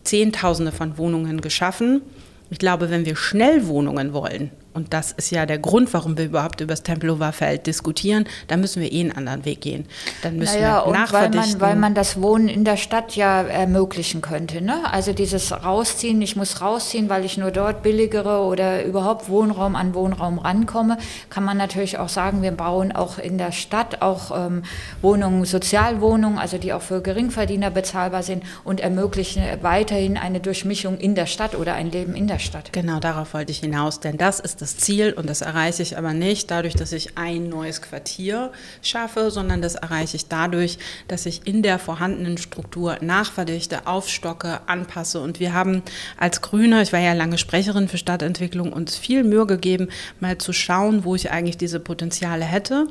Zehntausende 0.05 0.73
von 0.73 0.99
Wohnungen 0.99 1.41
geschaffen. 1.41 2.03
Ich 2.51 2.59
glaube, 2.59 2.91
wenn 2.91 3.07
wir 3.07 3.17
schnell 3.17 3.67
Wohnungen 3.67 4.13
wollen, 4.13 4.51
und 4.75 4.93
das 4.93 5.13
ist 5.13 5.31
ja 5.31 5.47
der 5.47 5.59
Grund, 5.59 5.95
warum 5.95 6.19
wir 6.19 6.25
überhaupt 6.25 6.61
über 6.61 6.73
das 6.73 6.83
Tempelhofer 6.83 7.33
Feld 7.33 7.67
diskutieren, 7.69 8.27
dann 8.49 8.61
müssen 8.61 8.83
wir 8.83 8.93
eh 8.93 9.01
einen 9.01 9.13
anderen 9.13 9.45
Weg 9.45 9.61
gehen. 9.61 9.87
Dann 10.23 10.37
müssen 10.37 10.61
naja, 10.61 10.85
wir 10.85 10.93
nachverdichten. 10.93 11.61
Weil 11.61 11.69
man, 11.69 11.71
weil 11.71 11.77
man 11.77 11.95
das 11.95 12.21
Wohnen 12.21 12.49
in 12.49 12.65
der 12.65 12.77
Stadt 12.77 13.15
ja 13.15 13.43
ermöglichen 13.43 14.21
könnte. 14.21 14.61
Ne? 14.61 14.93
Also 14.93 15.13
dieses 15.13 15.53
Rausziehen, 15.53 16.21
ich 16.23 16.35
muss 16.35 16.61
rausziehen, 16.61 17.09
weil 17.09 17.25
ich 17.25 17.39
nur 17.39 17.53
dort 17.53 17.85
billigere 17.85 18.41
oder 18.41 18.85
überhaupt 18.85 19.29
Wohnraum 19.29 19.77
an 19.77 19.95
Wohnraum 19.95 20.41
rankomme, 20.41 20.99
kann 21.31 21.45
man 21.45 21.57
natürlich 21.57 21.99
auch 21.99 22.09
sagen, 22.09 22.43
wir 22.43 22.51
bauen 22.51 22.91
auch 22.91 23.19
in 23.19 23.39
der 23.39 23.53
Stadt 23.53 24.03
auch 24.03 24.33
ähm, 24.37 24.65
Wohnungen, 25.03 25.45
Sozialwohnungen, 25.45 26.39
also 26.39 26.59
die 26.59 26.73
auch 26.73 26.83
für 26.83 27.01
Geringverdiener 27.01 27.71
bezahlbar 27.71 28.25
sind 28.25 28.43
und 28.65 28.81
ermöglichen 28.81 29.45
weiterhin 29.63 30.17
eine 30.17 30.41
Durchmischung 30.41 30.99
in 30.99 31.15
der 31.15 31.27
Stadt 31.27 31.55
oder 31.55 31.75
ein 31.75 31.93
Leben 31.93 32.17
in 32.17 32.27
der 32.27 32.41
Stadt. 32.41 32.73
Genau, 32.73 32.99
darauf 32.99 33.35
wollte 33.35 33.53
ich 33.53 33.61
hinaus, 33.61 34.01
denn 34.01 34.17
das 34.17 34.41
ist 34.41 34.63
das 34.63 34.64
Ziel 34.67 35.13
und 35.13 35.29
das 35.29 35.41
erreiche 35.41 35.83
ich 35.83 35.99
aber 35.99 36.13
nicht 36.13 36.51
dadurch, 36.51 36.75
dass 36.75 36.93
ich 36.93 37.17
ein 37.17 37.49
neues 37.49 37.83
Quartier 37.83 38.53
schaffe, 38.83 39.31
sondern 39.31 39.63
das 39.63 39.75
erreiche 39.75 40.17
ich 40.17 40.29
dadurch, 40.29 40.79
dass 41.09 41.27
ich 41.27 41.47
in 41.47 41.63
der 41.63 41.79
vorhandenen 41.79 42.39
Struktur 42.39 42.99
nachverdichte, 43.01 43.87
aufstocke, 43.87 44.61
anpasse. 44.67 45.21
Und 45.21 45.41
wir 45.41 45.55
haben 45.55 45.83
als 46.19 46.41
Grüne, 46.41 46.83
ich 46.83 46.93
war 46.93 47.01
ja 47.01 47.13
lange 47.13 47.39
Sprecherin 47.39 47.89
für 47.89 47.99
Stadtentwicklung, 47.99 48.73
uns 48.73 48.97
viel 48.97 49.25
Mühe 49.25 49.47
gegeben, 49.47 49.89
mal 50.21 50.39
zu 50.39 50.53
schauen, 50.53 51.05
wo 51.05 51.15
ich 51.15 51.31
eigentlich 51.31 51.59
diese 51.59 51.81
Potenziale 51.81 52.45
hätte. 52.45 52.87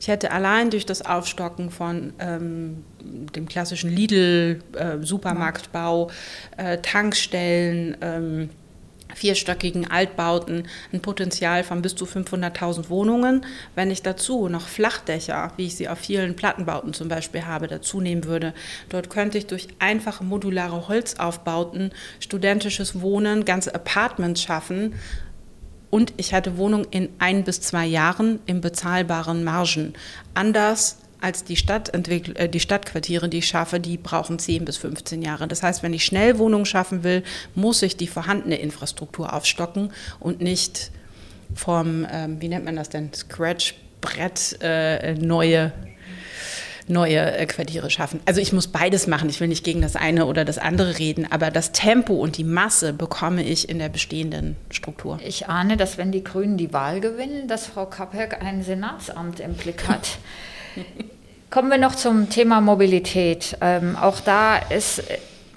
Ich 0.00 0.08
hätte 0.08 0.32
allein 0.32 0.70
durch 0.70 0.86
das 0.86 1.02
Aufstocken 1.02 1.70
von 1.70 2.14
ähm, 2.18 2.82
dem 3.00 3.46
klassischen 3.48 3.90
Lidl-Supermarktbau, 3.90 6.10
äh, 6.56 6.74
äh, 6.74 6.82
Tankstellen, 6.82 7.96
ähm, 8.00 8.50
vierstöckigen 9.14 9.90
Altbauten 9.90 10.68
ein 10.92 11.00
Potenzial 11.00 11.64
von 11.64 11.82
bis 11.82 11.94
zu 11.94 12.04
500.000 12.04 12.88
Wohnungen. 12.88 13.44
Wenn 13.74 13.90
ich 13.90 14.02
dazu 14.02 14.48
noch 14.48 14.68
Flachdächer, 14.68 15.52
wie 15.56 15.66
ich 15.66 15.76
sie 15.76 15.88
auf 15.88 15.98
vielen 15.98 16.36
Plattenbauten 16.36 16.92
zum 16.92 17.08
Beispiel 17.08 17.46
habe, 17.46 17.68
dazu 17.68 18.00
nehmen 18.00 18.24
würde, 18.24 18.54
dort 18.88 19.10
könnte 19.10 19.38
ich 19.38 19.46
durch 19.46 19.68
einfache 19.78 20.24
modulare 20.24 20.88
Holzaufbauten 20.88 21.92
studentisches 22.20 23.00
Wohnen, 23.00 23.44
ganze 23.44 23.74
Apartments 23.74 24.42
schaffen. 24.42 24.94
Und 25.90 26.12
ich 26.18 26.32
hätte 26.32 26.58
Wohnungen 26.58 26.86
in 26.90 27.08
ein 27.18 27.44
bis 27.44 27.62
zwei 27.62 27.86
Jahren 27.86 28.40
im 28.46 28.60
bezahlbaren 28.60 29.42
Margen. 29.42 29.94
Anders 30.34 30.98
als 31.20 31.44
die, 31.44 31.56
äh, 31.56 32.48
die 32.48 32.60
Stadtquartiere, 32.60 33.28
die 33.28 33.38
ich 33.38 33.48
schaffe, 33.48 33.80
die 33.80 33.96
brauchen 33.96 34.38
10 34.38 34.64
bis 34.64 34.76
15 34.76 35.22
Jahre. 35.22 35.48
Das 35.48 35.62
heißt, 35.62 35.82
wenn 35.82 35.92
ich 35.92 36.04
schnell 36.04 36.38
Wohnungen 36.38 36.66
schaffen 36.66 37.04
will, 37.04 37.22
muss 37.54 37.82
ich 37.82 37.96
die 37.96 38.06
vorhandene 38.06 38.56
Infrastruktur 38.56 39.32
aufstocken 39.32 39.92
und 40.20 40.40
nicht 40.40 40.90
vom, 41.54 42.06
ähm, 42.10 42.40
wie 42.40 42.48
nennt 42.48 42.64
man 42.64 42.76
das 42.76 42.88
denn, 42.88 43.12
Scratch-Brett 43.12 44.58
äh, 44.60 45.14
neue 45.14 45.72
neue 46.88 47.36
äh, 47.36 47.44
Quartiere 47.46 47.90
schaffen. 47.90 48.20
Also 48.24 48.40
ich 48.40 48.52
muss 48.52 48.68
beides 48.68 49.06
machen. 49.06 49.28
Ich 49.28 49.40
will 49.40 49.48
nicht 49.48 49.64
gegen 49.64 49.82
das 49.82 49.94
eine 49.94 50.26
oder 50.26 50.46
das 50.46 50.56
andere 50.56 50.98
reden, 50.98 51.30
aber 51.30 51.50
das 51.50 51.72
Tempo 51.72 52.14
und 52.14 52.38
die 52.38 52.44
Masse 52.44 52.92
bekomme 52.92 53.42
ich 53.42 53.68
in 53.68 53.78
der 53.78 53.88
bestehenden 53.88 54.56
Struktur. 54.70 55.18
Ich 55.22 55.48
ahne, 55.48 55.76
dass 55.76 55.98
wenn 55.98 56.12
die 56.12 56.24
Grünen 56.24 56.56
die 56.56 56.72
Wahl 56.72 57.00
gewinnen, 57.00 57.46
dass 57.48 57.66
Frau 57.66 57.86
Kapperk 57.86 58.42
ein 58.42 58.62
Senatsamt 58.62 59.40
im 59.40 59.54
Blick 59.54 59.86
hat. 59.86 60.08
Kommen 61.50 61.70
wir 61.70 61.78
noch 61.78 61.94
zum 61.94 62.28
Thema 62.28 62.60
Mobilität. 62.60 63.56
Ähm, 63.60 63.96
auch 63.96 64.20
da 64.20 64.58
ist 64.58 65.02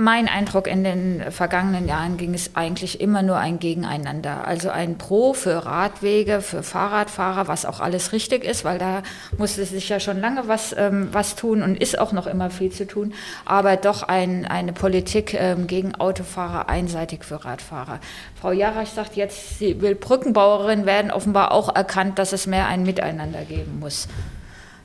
mein 0.02 0.28
Eindruck 0.28 0.68
in 0.68 0.84
den 0.84 1.32
vergangenen 1.32 1.88
Jahren 1.88 2.18
ging 2.18 2.34
es 2.34 2.56
eigentlich 2.56 3.02
immer 3.02 3.22
nur 3.22 3.38
ein 3.38 3.60
Gegeneinander. 3.60 4.48
Also 4.48 4.70
ein 4.70 4.98
Pro 4.98 5.34
für 5.34 5.66
Radwege, 5.66 6.42
für 6.42 6.64
Fahrradfahrer, 6.64 7.48
was 7.48 7.66
auch 7.66 7.80
alles 7.80 8.12
richtig 8.12 8.44
ist, 8.44 8.66
weil 8.66 8.80
da 8.80 9.04
musste 9.38 9.64
sich 9.64 9.88
ja 9.90 10.00
schon 10.00 10.20
lange 10.20 10.48
was, 10.48 10.76
ähm, 10.78 11.10
was 11.12 11.36
tun 11.36 11.62
und 11.62 11.80
ist 11.80 12.00
auch 12.00 12.14
noch 12.14 12.26
immer 12.26 12.50
viel 12.50 12.72
zu 12.72 12.88
tun. 12.88 13.14
Aber 13.46 13.78
doch 13.78 14.04
ein, 14.04 14.46
eine 14.46 14.74
Politik 14.74 15.36
ähm, 15.36 15.68
gegen 15.68 15.94
Autofahrer, 15.94 16.68
einseitig 16.68 17.24
für 17.24 17.46
Radfahrer. 17.46 18.00
Frau 18.40 18.52
Jarach 18.52 18.88
sagt 18.88 19.16
jetzt, 19.16 19.60
sie 19.60 19.82
will 19.82 19.94
Brückenbauerin 19.94 20.86
werden, 20.86 21.12
offenbar 21.12 21.52
auch 21.52 21.76
erkannt, 21.76 22.18
dass 22.18 22.34
es 22.34 22.48
mehr 22.48 22.68
ein 22.68 22.84
Miteinander 22.84 23.44
geben 23.44 23.80
muss. 23.80 24.08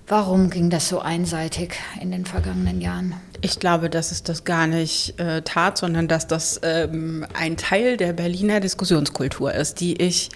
Warum 0.09 0.51
ging 0.51 0.71
das 0.71 0.89
so 0.89 1.01
einseitig 1.01 1.75
in 2.01 2.13
den 2.13 2.27
vergangenen 2.27 2.81
Jahren? 2.81 3.15
Ich 3.41 3.59
glaube, 3.59 3.91
dass 3.91 4.13
es 4.13 4.23
das 4.23 4.45
gar 4.45 4.69
nicht 4.69 5.19
äh, 5.19 5.43
tat, 5.43 5.79
sondern 5.79 6.07
dass 6.07 6.29
das 6.29 6.61
ähm, 6.63 7.27
ein 7.35 7.57
Teil 7.57 7.97
der 7.97 8.13
Berliner 8.13 8.61
Diskussionskultur 8.61 9.53
ist, 9.53 9.81
die 9.81 10.01
ich, 10.01 10.31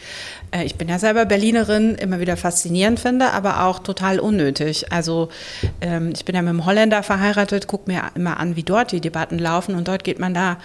äh, 0.50 0.64
ich 0.64 0.74
bin 0.74 0.88
ja 0.88 0.98
selber 0.98 1.24
Berlinerin, 1.24 1.94
immer 1.94 2.18
wieder 2.18 2.36
faszinierend 2.36 2.98
finde, 2.98 3.30
aber 3.30 3.62
auch 3.62 3.78
total 3.78 4.18
unnötig. 4.18 4.92
Also 4.92 5.28
ähm, 5.80 6.10
ich 6.14 6.24
bin 6.24 6.34
ja 6.34 6.42
mit 6.42 6.50
einem 6.50 6.66
Holländer 6.66 7.04
verheiratet, 7.04 7.68
gucke 7.68 7.90
mir 7.90 8.02
immer 8.16 8.40
an, 8.40 8.56
wie 8.56 8.64
dort 8.64 8.90
die 8.90 9.00
Debatten 9.00 9.38
laufen 9.38 9.76
und 9.76 9.86
dort 9.86 10.02
geht 10.02 10.18
man 10.18 10.34
da 10.34 10.58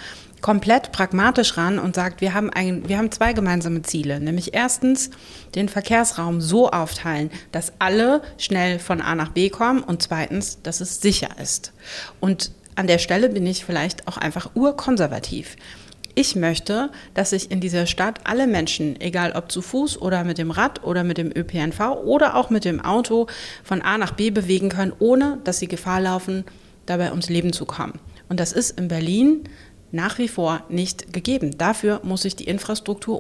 komplett 0.46 0.92
pragmatisch 0.92 1.58
ran 1.58 1.80
und 1.80 1.96
sagt, 1.96 2.22
wir 2.22 2.36
haben, 2.36 2.52
ein, 2.52 2.88
wir 2.88 3.00
haben 3.00 3.12
zwei 3.12 3.34
gemeinsame 3.34 3.82
Ziele. 3.82 4.20
Nämlich 4.20 4.54
erstens 4.54 5.10
den 5.56 5.70
Verkehrsraum 5.70 6.40
so 6.40 6.70
aufteilen, 6.70 7.32
dass 7.52 7.74
alle 7.80 8.22
schnell 8.38 8.78
von 8.78 9.02
A 9.02 9.16
nach 9.16 9.30
B 9.30 9.50
kommen 9.50 9.82
und 9.82 10.04
zweitens, 10.04 10.62
dass 10.62 10.82
es 10.82 11.02
sicher 11.02 11.30
ist. 11.42 11.74
Und 12.20 12.52
an 12.76 12.86
der 12.86 13.00
Stelle 13.00 13.30
bin 13.30 13.48
ich 13.48 13.66
vielleicht 13.66 14.08
auch 14.08 14.18
einfach 14.18 14.52
urkonservativ. 14.54 15.56
Ich 16.14 16.36
möchte, 16.36 16.92
dass 17.16 17.32
sich 17.32 17.50
in 17.50 17.60
dieser 17.60 17.88
Stadt 17.88 18.20
alle 18.26 18.46
Menschen, 18.46 19.02
egal 19.02 19.32
ob 19.32 19.52
zu 19.52 19.64
Fuß 19.64 20.00
oder 20.00 20.24
mit 20.26 20.38
dem 20.38 20.52
Rad 20.52 20.84
oder 20.84 21.04
mit 21.04 21.18
dem 21.18 21.32
ÖPNV 21.36 22.04
oder 22.04 22.36
auch 22.36 22.52
mit 22.52 22.66
dem 22.66 22.82
Auto, 22.82 23.26
von 23.64 23.82
A 23.82 23.98
nach 23.98 24.12
B 24.12 24.30
bewegen 24.30 24.70
können, 24.70 24.94
ohne 25.00 25.40
dass 25.44 25.58
sie 25.58 25.68
Gefahr 25.68 26.02
laufen, 26.02 26.44
dabei 26.86 27.10
ums 27.10 27.30
Leben 27.30 27.52
zu 27.52 27.66
kommen. 27.66 28.00
Und 28.30 28.40
das 28.40 28.52
ist 28.52 28.80
in 28.80 28.88
Berlin 28.88 29.44
nach 29.92 30.18
wie 30.18 30.28
vor 30.28 30.62
nicht 30.70 31.14
gegeben. 31.14 31.58
Dafür 31.58 32.02
muss 32.04 32.24
sich 32.24 32.36
die 32.36 32.46
Infrastruktur 32.46 33.20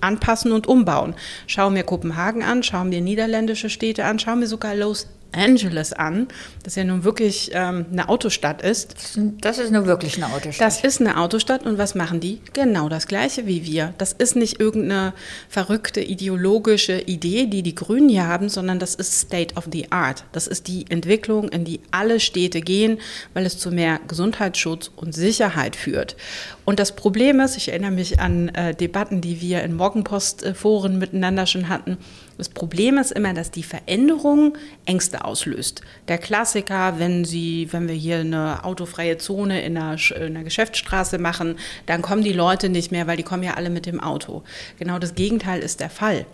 anpassen 0.00 0.52
und 0.52 0.66
umbauen. 0.66 1.14
Schau 1.46 1.70
mir 1.70 1.82
Kopenhagen 1.82 2.42
an, 2.42 2.62
schau 2.62 2.84
mir 2.84 3.00
niederländische 3.00 3.70
Städte 3.70 4.04
an, 4.04 4.18
schau 4.18 4.36
mir 4.36 4.46
sogar 4.46 4.74
Los 4.74 5.08
Angeles 5.32 5.92
an, 5.92 6.28
das 6.62 6.74
ja 6.74 6.84
nun 6.84 7.04
wirklich 7.04 7.50
ähm, 7.52 7.86
eine 7.90 8.08
Autostadt 8.08 8.62
ist. 8.62 9.18
Das 9.40 9.58
ist 9.58 9.70
nur 9.70 9.86
wirklich 9.86 10.16
eine 10.16 10.32
Autostadt. 10.32 10.60
Das 10.60 10.84
ist 10.84 11.00
eine 11.00 11.18
Autostadt 11.18 11.64
und 11.66 11.78
was 11.78 11.94
machen 11.94 12.20
die? 12.20 12.40
Genau 12.52 12.88
das 12.88 13.06
gleiche 13.06 13.46
wie 13.46 13.64
wir. 13.64 13.94
Das 13.98 14.12
ist 14.12 14.36
nicht 14.36 14.60
irgendeine 14.60 15.12
verrückte 15.48 16.00
ideologische 16.00 17.00
Idee, 17.00 17.46
die 17.46 17.62
die 17.62 17.74
Grünen 17.74 18.08
hier 18.08 18.26
haben, 18.26 18.48
sondern 18.48 18.78
das 18.78 18.94
ist 18.94 19.20
State 19.20 19.54
of 19.56 19.68
the 19.70 19.90
Art. 19.90 20.24
Das 20.32 20.46
ist 20.46 20.68
die 20.68 20.86
Entwicklung, 20.88 21.48
in 21.48 21.64
die 21.64 21.80
alle 21.90 22.20
Städte 22.20 22.60
gehen, 22.60 22.98
weil 23.34 23.46
es 23.46 23.58
zu 23.58 23.70
mehr 23.70 24.00
Gesundheitsschutz 24.08 24.90
und 24.96 25.14
Sicherheit 25.14 25.76
führt. 25.76 26.16
Und 26.64 26.78
das 26.78 26.92
Problem 26.92 27.40
ist, 27.40 27.56
ich 27.56 27.68
erinnere 27.68 27.92
mich 27.92 28.20
an 28.20 28.48
äh, 28.50 28.74
Debatten, 28.74 29.20
die 29.20 29.40
wir 29.40 29.62
in 29.62 29.74
Morgenpost-Foren 29.74 30.98
miteinander 30.98 31.46
schon 31.46 31.68
hatten, 31.68 31.98
das 32.38 32.48
Problem 32.48 32.98
ist 32.98 33.12
immer, 33.12 33.34
dass 33.34 33.50
die 33.50 33.62
Veränderung 33.62 34.56
Ängste 34.86 35.24
auslöst. 35.24 35.82
Der 36.06 36.18
Klassiker, 36.18 36.98
wenn 36.98 37.24
Sie, 37.24 37.68
wenn 37.72 37.88
wir 37.88 37.94
hier 37.94 38.18
eine 38.18 38.64
autofreie 38.64 39.18
Zone 39.18 39.62
in 39.62 39.76
einer, 39.76 39.98
in 40.16 40.36
einer 40.36 40.44
Geschäftsstraße 40.44 41.18
machen, 41.18 41.56
dann 41.86 42.00
kommen 42.00 42.22
die 42.22 42.32
Leute 42.32 42.68
nicht 42.68 42.92
mehr, 42.92 43.06
weil 43.06 43.16
die 43.16 43.24
kommen 43.24 43.42
ja 43.42 43.54
alle 43.54 43.70
mit 43.70 43.86
dem 43.86 44.00
Auto. 44.00 44.42
Genau 44.78 44.98
das 44.98 45.14
Gegenteil 45.14 45.60
ist 45.60 45.80
der 45.80 45.90
Fall 45.90 46.24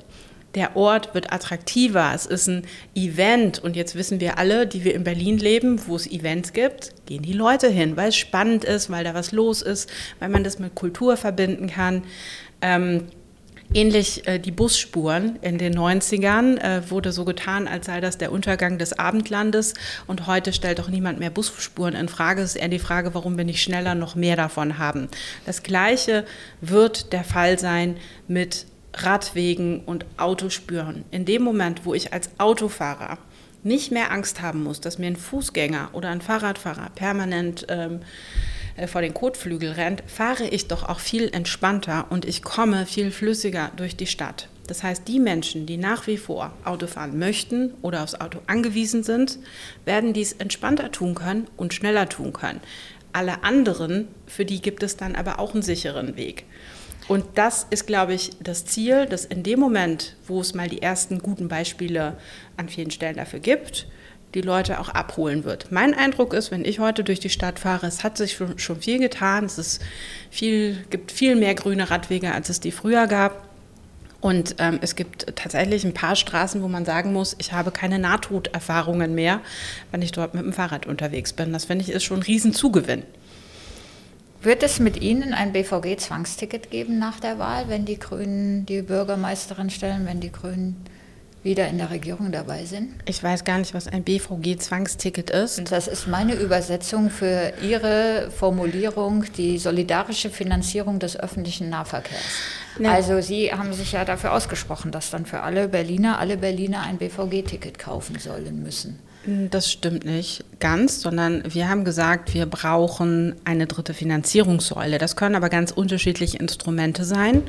der 0.54 0.76
Ort 0.76 1.14
wird 1.14 1.32
attraktiver. 1.32 2.12
Es 2.14 2.26
ist 2.26 2.46
ein 2.46 2.62
Event. 2.94 3.58
Und 3.58 3.76
jetzt 3.76 3.94
wissen 3.94 4.20
wir 4.20 4.38
alle, 4.38 4.66
die 4.66 4.84
wir 4.84 4.94
in 4.94 5.04
Berlin 5.04 5.38
leben, 5.38 5.86
wo 5.86 5.96
es 5.96 6.06
Events 6.06 6.52
gibt, 6.52 6.92
gehen 7.06 7.22
die 7.22 7.32
Leute 7.32 7.68
hin, 7.68 7.96
weil 7.96 8.10
es 8.10 8.16
spannend 8.16 8.64
ist, 8.64 8.90
weil 8.90 9.04
da 9.04 9.14
was 9.14 9.32
los 9.32 9.62
ist, 9.62 9.90
weil 10.20 10.28
man 10.28 10.44
das 10.44 10.58
mit 10.58 10.74
Kultur 10.74 11.16
verbinden 11.16 11.68
kann. 11.68 12.04
Ähm, 12.60 13.08
Ähnlich 13.72 14.26
äh, 14.28 14.38
die 14.38 14.50
Busspuren 14.50 15.36
in 15.40 15.58
den 15.58 15.76
90ern 15.76 16.58
äh, 16.58 16.90
wurde 16.90 17.12
so 17.12 17.24
getan, 17.24 17.66
als 17.66 17.86
sei 17.86 18.00
das 18.00 18.18
der 18.18 18.30
Untergang 18.30 18.78
des 18.78 18.98
Abendlandes. 18.98 19.74
Und 20.06 20.26
heute 20.26 20.52
stellt 20.52 20.78
doch 20.78 20.88
niemand 20.88 21.18
mehr 21.18 21.30
Busspuren 21.30 21.94
in 21.94 22.08
Frage. 22.08 22.42
Es 22.42 22.50
ist 22.50 22.62
eher 22.62 22.68
die 22.68 22.78
Frage, 22.78 23.14
warum 23.14 23.36
wir 23.36 23.44
nicht 23.44 23.62
schneller 23.62 23.94
noch 23.94 24.14
mehr 24.14 24.36
davon 24.36 24.78
haben. 24.78 25.08
Das 25.46 25.62
Gleiche 25.62 26.24
wird 26.60 27.12
der 27.12 27.24
Fall 27.24 27.58
sein 27.58 27.96
mit 28.28 28.66
Radwegen 28.92 29.80
und 29.80 30.06
Autospüren. 30.18 31.04
In 31.10 31.24
dem 31.24 31.42
Moment, 31.42 31.84
wo 31.84 31.94
ich 31.94 32.12
als 32.12 32.30
Autofahrer 32.38 33.18
nicht 33.64 33.90
mehr 33.90 34.12
Angst 34.12 34.42
haben 34.42 34.62
muss, 34.62 34.80
dass 34.80 34.98
mir 34.98 35.06
ein 35.06 35.16
Fußgänger 35.16 35.90
oder 35.94 36.10
ein 36.10 36.20
Fahrradfahrer 36.20 36.90
permanent 36.94 37.66
ähm, 37.68 37.94
äh, 37.94 37.98
vor 38.86 39.02
den 39.02 39.14
Kotflügel 39.14 39.72
rennt, 39.72 40.02
fahre 40.06 40.48
ich 40.48 40.68
doch 40.68 40.88
auch 40.88 41.00
viel 41.00 41.28
entspannter 41.32 42.06
und 42.10 42.24
ich 42.24 42.42
komme 42.42 42.86
viel 42.86 43.10
flüssiger 43.10 43.70
durch 43.76 43.96
die 43.96 44.06
Stadt. 44.06 44.48
Das 44.66 44.82
heißt, 44.82 45.06
die 45.06 45.20
Menschen, 45.20 45.66
die 45.66 45.76
nach 45.76 46.06
wie 46.06 46.16
vor 46.16 46.52
Auto 46.64 46.86
fahren 46.86 47.18
möchten 47.18 47.74
oder 47.82 48.02
aufs 48.02 48.14
Auto 48.14 48.40
angewiesen 48.46 49.02
sind, 49.02 49.38
werden 49.84 50.12
dies 50.12 50.32
entspannter 50.32 50.90
tun 50.90 51.14
können 51.14 51.48
und 51.56 51.74
schneller 51.74 52.08
tun 52.08 52.32
können. 52.32 52.60
Alle 53.12 53.44
anderen, 53.44 54.08
für 54.26 54.44
die 54.44 54.60
gibt 54.60 54.82
es 54.82 54.96
dann 54.96 55.14
aber 55.14 55.38
auch 55.38 55.52
einen 55.52 55.62
sicheren 55.62 56.16
Weg. 56.16 56.44
Und 57.06 57.24
das 57.34 57.66
ist, 57.68 57.86
glaube 57.86 58.14
ich, 58.14 58.30
das 58.40 58.64
Ziel, 58.64 59.06
dass 59.06 59.26
in 59.26 59.42
dem 59.42 59.60
Moment, 59.60 60.16
wo 60.26 60.40
es 60.40 60.54
mal 60.54 60.68
die 60.68 60.80
ersten 60.80 61.18
guten 61.18 61.48
Beispiele 61.48 62.16
an 62.56 62.70
vielen 62.70 62.90
Stellen 62.90 63.16
dafür 63.16 63.40
gibt, 63.40 63.86
die 64.34 64.40
Leute 64.40 64.80
auch 64.80 64.88
abholen 64.88 65.44
wird. 65.44 65.70
Mein 65.70 65.94
Eindruck 65.94 66.34
ist, 66.34 66.50
wenn 66.50 66.64
ich 66.64 66.80
heute 66.80 67.04
durch 67.04 67.20
die 67.20 67.30
Stadt 67.30 67.58
fahre, 67.58 67.86
es 67.86 68.02
hat 68.02 68.16
sich 68.18 68.36
schon 68.56 68.80
viel 68.80 68.98
getan. 68.98 69.44
Es 69.44 69.58
ist 69.58 69.82
viel, 70.30 70.84
gibt 70.90 71.12
viel 71.12 71.36
mehr 71.36 71.54
grüne 71.54 71.90
Radwege, 71.90 72.32
als 72.32 72.48
es 72.48 72.60
die 72.60 72.72
früher 72.72 73.06
gab. 73.06 73.48
Und 74.20 74.56
ähm, 74.58 74.78
es 74.80 74.96
gibt 74.96 75.36
tatsächlich 75.36 75.84
ein 75.84 75.92
paar 75.92 76.16
Straßen, 76.16 76.62
wo 76.62 76.68
man 76.68 76.86
sagen 76.86 77.12
muss, 77.12 77.36
ich 77.38 77.52
habe 77.52 77.70
keine 77.70 77.98
Nahtoderfahrungen 77.98 79.14
mehr, 79.14 79.40
wenn 79.92 80.00
ich 80.00 80.12
dort 80.12 80.34
mit 80.34 80.42
dem 80.42 80.52
Fahrrad 80.54 80.86
unterwegs 80.86 81.34
bin. 81.34 81.52
Das 81.52 81.66
finde 81.66 81.84
ich 81.84 81.90
ist 81.90 82.04
schon 82.04 82.20
ein 82.20 82.22
Riesenzugewinn. 82.22 83.02
Wird 84.42 84.62
es 84.62 84.80
mit 84.80 85.00
Ihnen 85.00 85.34
ein 85.34 85.52
BVG-Zwangsticket 85.52 86.70
geben 86.70 86.98
nach 86.98 87.20
der 87.20 87.38
Wahl, 87.38 87.68
wenn 87.68 87.84
die 87.84 87.98
Grünen 87.98 88.66
die 88.66 88.82
Bürgermeisterin 88.82 89.70
stellen, 89.70 90.06
wenn 90.06 90.20
die 90.20 90.32
Grünen 90.32 90.76
wieder 91.44 91.68
in 91.68 91.78
der 91.78 91.90
Regierung 91.90 92.32
dabei 92.32 92.64
sind? 92.64 92.90
Ich 93.04 93.22
weiß 93.22 93.44
gar 93.44 93.58
nicht, 93.58 93.74
was 93.74 93.86
ein 93.86 94.02
BVG-Zwangsticket 94.02 95.30
ist. 95.30 95.70
Das 95.70 95.86
ist 95.86 96.08
meine 96.08 96.34
Übersetzung 96.34 97.10
für 97.10 97.52
Ihre 97.62 98.30
Formulierung, 98.36 99.24
die 99.36 99.58
solidarische 99.58 100.30
Finanzierung 100.30 100.98
des 100.98 101.16
öffentlichen 101.18 101.70
Nahverkehrs. 101.70 102.22
Nee. 102.78 102.88
Also 102.88 103.20
Sie 103.20 103.52
haben 103.52 103.72
sich 103.72 103.92
ja 103.92 104.04
dafür 104.04 104.32
ausgesprochen, 104.32 104.90
dass 104.90 105.10
dann 105.10 105.26
für 105.26 105.42
alle 105.42 105.68
Berliner, 105.68 106.18
alle 106.18 106.36
Berliner 106.36 106.82
ein 106.82 106.96
BVG-Ticket 106.96 107.78
kaufen 107.78 108.18
sollen 108.18 108.62
müssen. 108.62 108.98
Das 109.50 109.72
stimmt 109.72 110.04
nicht 110.04 110.44
ganz, 110.60 111.00
sondern 111.00 111.42
wir 111.54 111.68
haben 111.68 111.84
gesagt, 111.84 112.34
wir 112.34 112.44
brauchen 112.44 113.36
eine 113.44 113.66
dritte 113.66 113.94
Finanzierungssäule. 113.94 114.98
Das 114.98 115.16
können 115.16 115.34
aber 115.34 115.48
ganz 115.48 115.70
unterschiedliche 115.70 116.36
Instrumente 116.36 117.04
sein. 117.04 117.42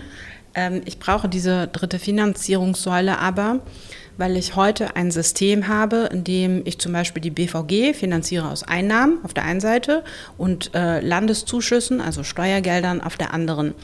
Ähm, 0.56 0.82
ich 0.86 0.98
brauche 0.98 1.30
diese 1.30 1.68
dritte 1.68 2.00
Finanzierungssäule 2.00 3.20
aber, 3.20 3.60
weil 4.18 4.38
ich 4.38 4.56
heute 4.56 4.96
ein 4.96 5.12
System 5.12 5.68
habe, 5.68 6.10
in 6.12 6.24
dem 6.24 6.62
ich 6.66 6.80
zum 6.80 6.94
Beispiel 6.94 7.22
die 7.22 7.32
BVG 7.32 7.94
finanziere 7.94 8.50
aus 8.50 8.64
Einnahmen 8.64 9.20
auf 9.24 9.34
der 9.34 9.44
einen 9.44 9.60
Seite 9.60 10.04
und 10.38 10.74
äh, 10.74 11.02
Landeszuschüssen, 11.02 12.00
also 12.00 12.24
Steuergeldern 12.24 13.02
auf 13.02 13.18
der 13.18 13.34
anderen. 13.34 13.76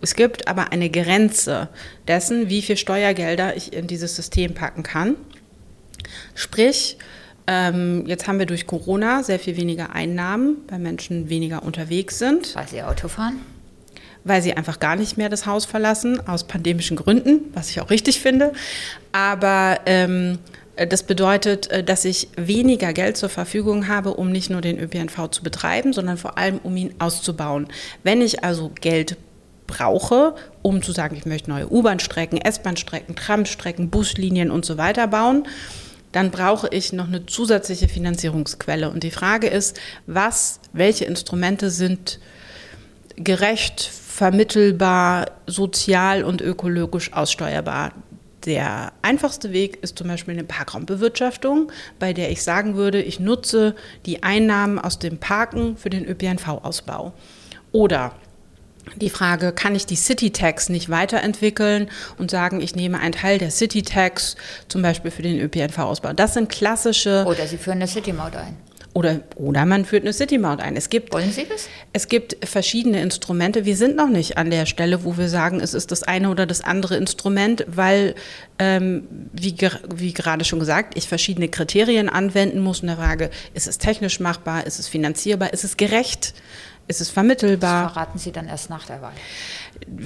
Es 0.00 0.14
gibt 0.14 0.46
aber 0.46 0.72
eine 0.72 0.90
Grenze 0.90 1.68
dessen, 2.06 2.48
wie 2.48 2.62
viel 2.62 2.76
Steuergelder 2.76 3.56
ich 3.56 3.72
in 3.72 3.88
dieses 3.88 4.14
System 4.14 4.54
packen 4.54 4.84
kann. 4.84 5.16
Sprich, 6.36 6.96
ähm, 7.48 8.04
jetzt 8.06 8.28
haben 8.28 8.38
wir 8.38 8.46
durch 8.46 8.68
Corona 8.68 9.24
sehr 9.24 9.40
viel 9.40 9.56
weniger 9.56 9.92
Einnahmen, 9.92 10.58
weil 10.68 10.78
Menschen 10.78 11.28
weniger 11.28 11.64
unterwegs 11.64 12.18
sind. 12.20 12.54
Weil 12.54 12.68
sie 12.68 12.82
Auto 12.82 13.08
fahren? 13.08 13.40
Weil 14.24 14.42
sie 14.42 14.54
einfach 14.54 14.80
gar 14.80 14.96
nicht 14.96 15.16
mehr 15.16 15.28
das 15.28 15.46
Haus 15.46 15.64
verlassen, 15.64 16.26
aus 16.26 16.44
pandemischen 16.44 16.96
Gründen, 16.96 17.50
was 17.54 17.70
ich 17.70 17.80
auch 17.80 17.90
richtig 17.90 18.20
finde. 18.20 18.52
Aber 19.12 19.80
ähm, 19.86 20.38
das 20.88 21.02
bedeutet, 21.02 21.70
äh, 21.70 21.84
dass 21.84 22.04
ich 22.04 22.28
weniger 22.36 22.92
Geld 22.92 23.16
zur 23.16 23.28
Verfügung 23.28 23.88
habe, 23.88 24.14
um 24.14 24.30
nicht 24.30 24.50
nur 24.50 24.60
den 24.60 24.78
ÖPNV 24.78 25.28
zu 25.30 25.42
betreiben, 25.42 25.92
sondern 25.92 26.16
vor 26.16 26.38
allem, 26.38 26.58
um 26.62 26.76
ihn 26.76 26.94
auszubauen. 26.98 27.68
Wenn 28.02 28.20
ich 28.22 28.44
also 28.44 28.70
Geld 28.80 29.16
brauche, 29.66 30.34
um 30.62 30.82
zu 30.82 30.92
sagen, 30.92 31.16
ich 31.16 31.26
möchte 31.26 31.50
neue 31.50 31.70
U-Bahn-Strecken, 31.70 32.40
S-Bahn-Strecken, 32.40 33.14
Tram-Strecken, 33.14 33.90
Buslinien 33.90 34.50
und 34.50 34.64
so 34.64 34.78
weiter 34.78 35.06
bauen, 35.06 35.44
dann 36.12 36.30
brauche 36.30 36.68
ich 36.70 36.92
noch 36.92 37.06
eine 37.06 37.24
zusätzliche 37.26 37.86
Finanzierungsquelle. 37.86 38.90
Und 38.90 39.04
die 39.04 39.12
Frage 39.12 39.46
ist, 39.46 39.78
was, 40.06 40.60
welche 40.72 41.04
Instrumente 41.04 41.70
sind 41.70 42.18
gerecht, 43.16 43.90
vermittelbar, 44.20 45.30
sozial 45.46 46.24
und 46.24 46.42
ökologisch 46.42 47.10
aussteuerbar? 47.14 47.92
Der 48.44 48.92
einfachste 49.00 49.50
Weg 49.54 49.82
ist 49.82 49.96
zum 49.96 50.08
Beispiel 50.08 50.34
eine 50.34 50.44
Parkraumbewirtschaftung, 50.44 51.72
bei 51.98 52.12
der 52.12 52.30
ich 52.30 52.42
sagen 52.42 52.76
würde, 52.76 53.00
ich 53.00 53.18
nutze 53.18 53.74
die 54.04 54.22
Einnahmen 54.22 54.78
aus 54.78 54.98
dem 54.98 55.16
Parken 55.16 55.78
für 55.78 55.88
den 55.88 56.04
ÖPNV-Ausbau. 56.04 57.14
Oder 57.72 58.12
die 58.96 59.08
Frage, 59.08 59.52
kann 59.52 59.74
ich 59.74 59.86
die 59.86 59.96
City 59.96 60.30
Tax 60.30 60.68
nicht 60.68 60.90
weiterentwickeln 60.90 61.88
und 62.18 62.30
sagen, 62.30 62.60
ich 62.60 62.76
nehme 62.76 62.98
einen 62.98 63.12
Teil 63.12 63.38
der 63.38 63.50
City 63.50 63.80
Tax 63.80 64.36
zum 64.68 64.82
Beispiel 64.82 65.10
für 65.10 65.22
den 65.22 65.40
ÖPNV-Ausbau. 65.40 66.12
Das 66.12 66.34
sind 66.34 66.50
klassische. 66.50 67.24
Oder 67.26 67.46
Sie 67.46 67.56
führen 67.56 67.78
eine 67.78 67.88
City 67.88 68.12
Maut 68.12 68.36
ein. 68.36 68.58
Oder, 68.92 69.20
oder 69.36 69.66
man 69.66 69.84
führt 69.84 70.02
eine 70.02 70.12
City 70.12 70.36
Maut 70.36 70.60
ein. 70.60 70.74
Es 70.76 70.88
gibt, 70.88 71.12
Wollen 71.12 71.30
Sie 71.30 71.46
das? 71.48 71.68
Es 71.92 72.08
gibt 72.08 72.36
verschiedene 72.44 73.00
Instrumente. 73.00 73.64
Wir 73.64 73.76
sind 73.76 73.94
noch 73.94 74.08
nicht 74.08 74.36
an 74.36 74.50
der 74.50 74.66
Stelle, 74.66 75.04
wo 75.04 75.16
wir 75.16 75.28
sagen, 75.28 75.60
es 75.60 75.74
ist 75.74 75.92
das 75.92 76.02
eine 76.02 76.28
oder 76.28 76.44
das 76.44 76.60
andere 76.62 76.96
Instrument, 76.96 77.64
weil, 77.68 78.16
ähm, 78.58 79.06
wie, 79.32 79.54
wie 79.94 80.12
gerade 80.12 80.44
schon 80.44 80.58
gesagt, 80.58 80.96
ich 80.96 81.06
verschiedene 81.06 81.48
Kriterien 81.48 82.08
anwenden 82.08 82.60
muss 82.60 82.80
in 82.80 82.88
der 82.88 82.96
Frage, 82.96 83.30
ist 83.54 83.68
es 83.68 83.78
technisch 83.78 84.18
machbar, 84.18 84.66
ist 84.66 84.80
es 84.80 84.88
finanzierbar, 84.88 85.52
ist 85.52 85.62
es 85.62 85.76
gerecht? 85.76 86.34
Ist 86.88 87.00
es 87.00 87.08
vermittelbar? 87.08 87.84
Das 87.84 87.92
verraten 87.92 88.18
Sie 88.18 88.32
dann 88.32 88.48
erst 88.48 88.68
nach 88.68 88.84
der 88.86 89.00
Wahl. 89.00 89.12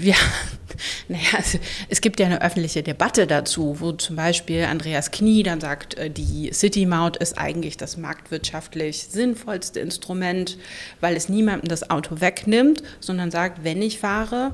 Ja, 0.01 0.17
naja, 1.09 1.23
also, 1.37 1.59
es 1.89 2.01
gibt 2.01 2.21
ja 2.21 2.27
eine 2.27 2.43
öffentliche 2.43 2.83
Debatte 2.83 3.27
dazu, 3.27 3.77
wo 3.81 3.93
zum 3.93 4.17
Beispiel 4.17 4.65
Andreas 4.65 5.11
Knie 5.11 5.43
dann 5.43 5.61
sagt, 5.61 5.95
äh, 5.95 6.11
die 6.11 6.51
City 6.53 6.87
Maut 6.87 7.17
ist 7.17 7.39
eigentlich 7.39 7.77
das 7.77 7.97
marktwirtschaftlich 7.97 9.05
sinnvollste 9.05 9.81
Instrument, 9.81 10.59
weil 11.01 11.17
es 11.17 11.29
niemandem 11.29 11.69
das 11.69 11.91
Auto 11.91 12.21
wegnimmt, 12.21 12.83
sondern 13.01 13.31
sagt, 13.31 13.65
wenn 13.65 13.83
ich 13.83 13.99
fahre, 13.99 14.53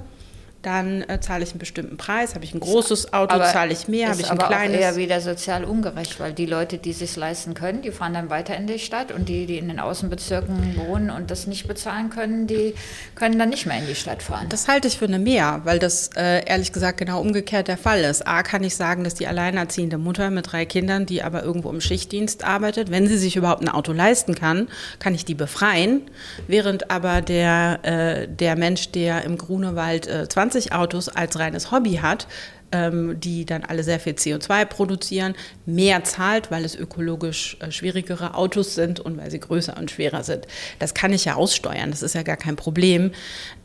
dann 0.62 1.02
äh, 1.08 1.20
zahle 1.20 1.42
ich 1.42 1.50
einen 1.50 1.58
bestimmten 1.58 1.96
Preis. 1.96 2.34
Habe 2.34 2.44
ich 2.44 2.54
ein 2.54 2.60
großes 2.60 3.12
Auto, 3.12 3.38
zahle 3.38 3.72
ich 3.72 3.88
mehr. 3.88 4.10
Habe 4.10 4.20
ich 4.20 4.30
ein 4.30 4.38
aber 4.38 4.48
kleines. 4.48 4.76
Auch 4.76 4.82
eher 4.82 4.96
wieder 4.96 5.20
sozial 5.20 5.64
ungerecht, 5.64 6.20
weil 6.20 6.32
die 6.32 6.46
Leute, 6.46 6.76
die 6.78 6.92
sich 6.92 7.16
leisten 7.16 7.54
können, 7.54 7.80
die 7.82 7.90
fahren 7.90 8.12
dann 8.12 8.28
weiter 8.28 8.56
in 8.56 8.66
die 8.66 8.78
Stadt 8.78 9.10
und 9.10 9.28
die, 9.28 9.46
die 9.46 9.56
in 9.56 9.68
den 9.68 9.80
Außenbezirken 9.80 10.76
wohnen 10.76 11.10
und 11.10 11.30
das 11.30 11.46
nicht 11.46 11.66
bezahlen 11.66 12.10
können, 12.10 12.46
die 12.46 12.74
können 13.14 13.38
dann 13.38 13.48
nicht 13.48 13.66
mehr 13.66 13.78
in 13.78 13.86
die 13.86 13.94
Stadt 13.94 14.22
fahren. 14.22 14.46
Das 14.50 14.68
halte 14.68 14.88
ich 14.88 14.98
für 14.98 15.06
eine 15.06 15.18
Mehr, 15.18 15.62
weil 15.64 15.78
das 15.78 16.10
äh, 16.16 16.44
ehrlich 16.44 16.72
gesagt 16.72 16.98
genau 16.98 17.20
umgekehrt 17.20 17.68
der 17.68 17.78
Fall 17.78 18.00
ist. 18.04 18.26
A 18.26 18.42
kann 18.42 18.62
ich 18.62 18.76
sagen, 18.76 19.04
dass 19.04 19.14
die 19.14 19.26
alleinerziehende 19.26 19.96
Mutter 19.96 20.30
mit 20.30 20.52
drei 20.52 20.66
Kindern, 20.66 21.06
die 21.06 21.22
aber 21.22 21.42
irgendwo 21.42 21.70
im 21.70 21.80
Schichtdienst 21.80 22.44
arbeitet, 22.44 22.90
wenn 22.90 23.06
sie 23.06 23.16
sich 23.16 23.36
überhaupt 23.36 23.62
ein 23.62 23.68
Auto 23.68 23.92
leisten 23.92 24.34
kann, 24.34 24.68
kann 24.98 25.14
ich 25.14 25.24
die 25.24 25.34
befreien, 25.34 26.02
während 26.46 26.90
aber 26.90 27.22
der, 27.22 27.78
äh, 27.82 28.28
der 28.28 28.56
Mensch, 28.56 28.90
der 28.90 29.24
im 29.24 29.38
Grunewald 29.38 30.06
äh, 30.06 30.28
20 30.28 30.49
20 30.50 30.72
Autos 30.72 31.08
als 31.08 31.38
reines 31.38 31.70
Hobby 31.70 31.94
hat, 32.02 32.26
ähm, 32.72 33.18
die 33.20 33.44
dann 33.44 33.64
alle 33.64 33.82
sehr 33.84 34.00
viel 34.00 34.14
CO2 34.14 34.64
produzieren, 34.64 35.34
mehr 35.66 36.04
zahlt, 36.04 36.50
weil 36.50 36.64
es 36.64 36.74
ökologisch 36.74 37.56
äh, 37.60 37.70
schwierigere 37.70 38.34
Autos 38.34 38.74
sind 38.74 39.00
und 39.00 39.16
weil 39.16 39.30
sie 39.30 39.40
größer 39.40 39.76
und 39.76 39.90
schwerer 39.90 40.24
sind. 40.24 40.46
Das 40.78 40.94
kann 40.94 41.12
ich 41.12 41.24
ja 41.24 41.34
aussteuern, 41.34 41.90
das 41.90 42.02
ist 42.02 42.14
ja 42.14 42.22
gar 42.22 42.36
kein 42.36 42.56
Problem, 42.56 43.12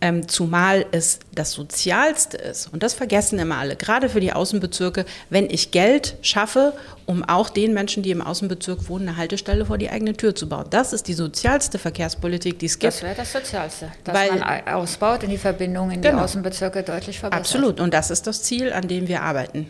ähm, 0.02 0.28
zumal 0.28 0.86
es 0.92 1.20
das 1.34 1.52
Sozialste 1.52 2.38
ist. 2.38 2.72
Und 2.72 2.84
das 2.84 2.94
vergessen 2.94 3.40
immer 3.40 3.58
alle, 3.58 3.76
gerade 3.76 4.10
für 4.10 4.20
die 4.20 4.34
Außenbezirke, 4.34 5.06
wenn 5.30 5.50
ich 5.50 5.72
Geld 5.72 6.18
schaffe, 6.22 6.74
um 7.06 7.24
auch 7.24 7.50
den 7.50 7.74
Menschen, 7.74 8.04
die 8.04 8.12
im 8.12 8.22
Außenbezirk 8.22 8.90
wohnen, 8.90 9.10
eine 9.10 9.18
Haltestelle 9.18 9.66
vor 9.66 9.78
die 9.78 9.90
eigene 9.90 10.14
Tür 10.14 10.36
zu 10.36 10.50
bauen. 10.50 10.66
Das 10.70 10.94
ist 10.94 11.08
die 11.08 11.14
sozialste 11.14 11.78
Verkehrspolitik, 11.78 12.60
die 12.60 12.66
es 12.66 12.80
gibt. 12.80 12.94
Das 12.94 13.04
wäre 13.04 13.16
das 13.16 13.32
Sozialste, 13.32 13.92
dass 14.04 14.16
weil, 14.16 14.40
man 14.40 14.68
ausbaut 14.68 15.24
und 15.24 15.30
die 15.30 15.38
Verbindungen 15.38 15.92
in 15.92 16.02
genau. 16.02 16.18
die 16.18 16.24
Außenbezirke 16.24 16.84
deutlich 16.84 17.20
verbessert. 17.20 17.40
Absolut, 17.40 17.80
und 17.80 17.94
das 17.94 18.10
ist 18.10 18.28
das 18.28 18.44
Ziel, 18.44 18.74
an 18.74 18.88
dem 18.88 19.08
wir 19.08 19.22
arbeiten. 19.22 19.70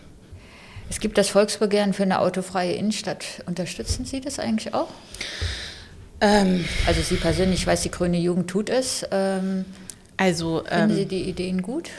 Es 0.89 0.99
gibt 0.99 1.17
das 1.17 1.29
Volksbegehren 1.29 1.93
für 1.93 2.03
eine 2.03 2.19
autofreie 2.19 2.73
Innenstadt. 2.73 3.25
Unterstützen 3.47 4.05
Sie 4.05 4.21
das 4.21 4.39
eigentlich 4.39 4.73
auch? 4.73 4.89
Ähm, 6.21 6.63
also 6.87 7.01
Sie 7.01 7.15
persönlich, 7.15 7.61
ich 7.61 7.67
weiß, 7.67 7.81
die 7.81 7.91
Grüne 7.91 8.17
Jugend 8.17 8.49
tut 8.49 8.69
es. 8.69 9.05
Ähm, 9.11 9.65
also, 10.17 10.63
Finden 10.65 10.91
ähm, 10.91 10.95
Sie 10.95 11.05
die 11.05 11.23
Ideen 11.23 11.61
gut? 11.61 11.89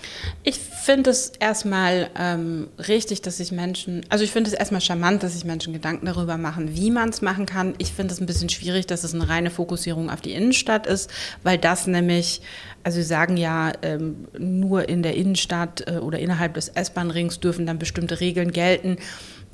Ich 0.42 0.59
finde 0.59 1.11
es 1.11 1.33
erstmal 1.38 2.11
ähm, 2.18 2.68
richtig, 2.88 3.20
dass 3.22 3.37
sich 3.37 3.52
Menschen, 3.52 4.07
also 4.09 4.24
ich 4.24 4.31
finde 4.31 4.48
es 4.48 4.55
erstmal 4.55 4.81
charmant, 4.81 5.22
dass 5.22 5.35
sich 5.35 5.44
Menschen 5.44 5.72
Gedanken 5.72 6.07
darüber 6.07 6.38
machen, 6.38 6.74
wie 6.74 6.90
man 6.90 7.11
es 7.11 7.20
machen 7.20 7.46
kann. 7.46 7.74
Ich 7.79 7.92
finde 7.92 8.14
es 8.14 8.20
ein 8.20 8.26
bisschen 8.26 8.48
schwierig, 8.48 8.87
dass 8.87 9.05
es 9.05 9.14
eine 9.14 9.29
reine 9.29 9.50
Fokussierung 9.50 10.09
auf 10.09 10.20
die 10.20 10.33
Innenstadt 10.33 10.87
ist, 10.87 11.11
weil 11.42 11.59
das 11.59 11.87
nämlich, 11.87 12.40
also 12.83 12.96
Sie 12.96 13.07
sagen 13.07 13.37
ja, 13.37 13.72
ähm, 13.83 14.29
nur 14.38 14.88
in 14.88 15.02
der 15.02 15.14
Innenstadt 15.14 15.85
äh, 15.87 15.98
oder 15.98 16.18
innerhalb 16.18 16.55
des 16.55 16.68
S-Bahn-Rings 16.68 17.40
dürfen 17.40 17.66
dann 17.66 17.79
bestimmte 17.79 18.20
Regeln 18.20 18.52
gelten. 18.52 18.96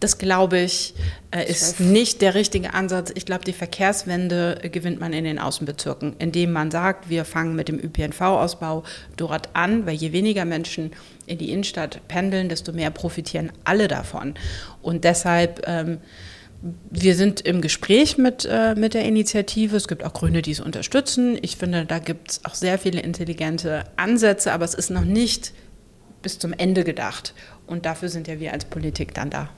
Das 0.03 0.19
glaube 0.19 0.59
ich, 0.59 0.95
äh, 1.31 1.49
ist 1.49 1.79
nicht 1.79 2.23
der 2.23 2.35
richtige 2.35 2.75
Ansatz. 2.75 3.13
Ich 3.15 3.25
glaube, 3.25 3.45
die 3.45 3.53
Verkehrswende 3.53 4.59
gewinnt 4.73 4.99
man 4.99 5.13
in 5.13 5.23
den 5.23 5.39
Außenbezirken, 5.39 6.17
indem 6.19 6.51
man 6.51 6.73
sagt, 6.73 7.09
wir 7.09 7.25
fangen 7.25 7.55
mit 7.55 7.69
dem 7.69 7.79
ÖPNV-Ausbau 7.79 8.83
dort 9.17 9.51
an, 9.55 9.87
weil 9.87 9.95
je 9.95 10.13
weniger 10.13 10.45
Menschen 10.45 10.91
in 11.27 11.39
die 11.39 11.53
Innenstadt 11.53 12.01
pendeln, 12.09 12.49
desto 12.49 12.73
mehr 12.73 12.91
profitieren 12.91 13.53
alle 13.63 13.87
davon. 13.87 14.35
Und 14.83 15.05
deshalb 15.05 15.63
ähm, 15.69 15.99
wir 16.91 17.17
sind 17.17 17.41
im 17.41 17.61
Gespräch 17.61 18.19
mit, 18.19 18.45
äh, 18.45 18.75
mit 18.77 18.95
der 18.95 19.05
Initiative. 19.05 19.77
Es 19.77 19.89
gibt 19.89 20.05
auch 20.05 20.13
Grüne, 20.13 20.43
die 20.43 20.53
es 20.53 20.61
unterstützen. 20.61 21.39
Ich 21.43 21.57
finde, 21.57 21.87
da 21.87 21.99
gibt 21.99 22.31
es 22.33 22.45
auch 22.45 22.55
sehr 22.55 22.79
viele 22.79 23.01
intelligente 23.01 23.85
Ansätze, 23.97 24.53
aber 24.53 24.65
es 24.65 24.75
ist 24.75 24.91
noch 24.91 25.05
nicht 25.05 25.53
bis 26.23 26.39
zum 26.39 26.53
Ende 26.53 26.85
gedacht. 26.85 27.35
Und 27.67 27.85
dafür 27.85 28.09
sind 28.09 28.29
ja 28.29 28.39
wir 28.39 28.53
als 28.53 28.65
Politik 28.65 29.13
dann 29.15 29.31
da. 29.31 29.51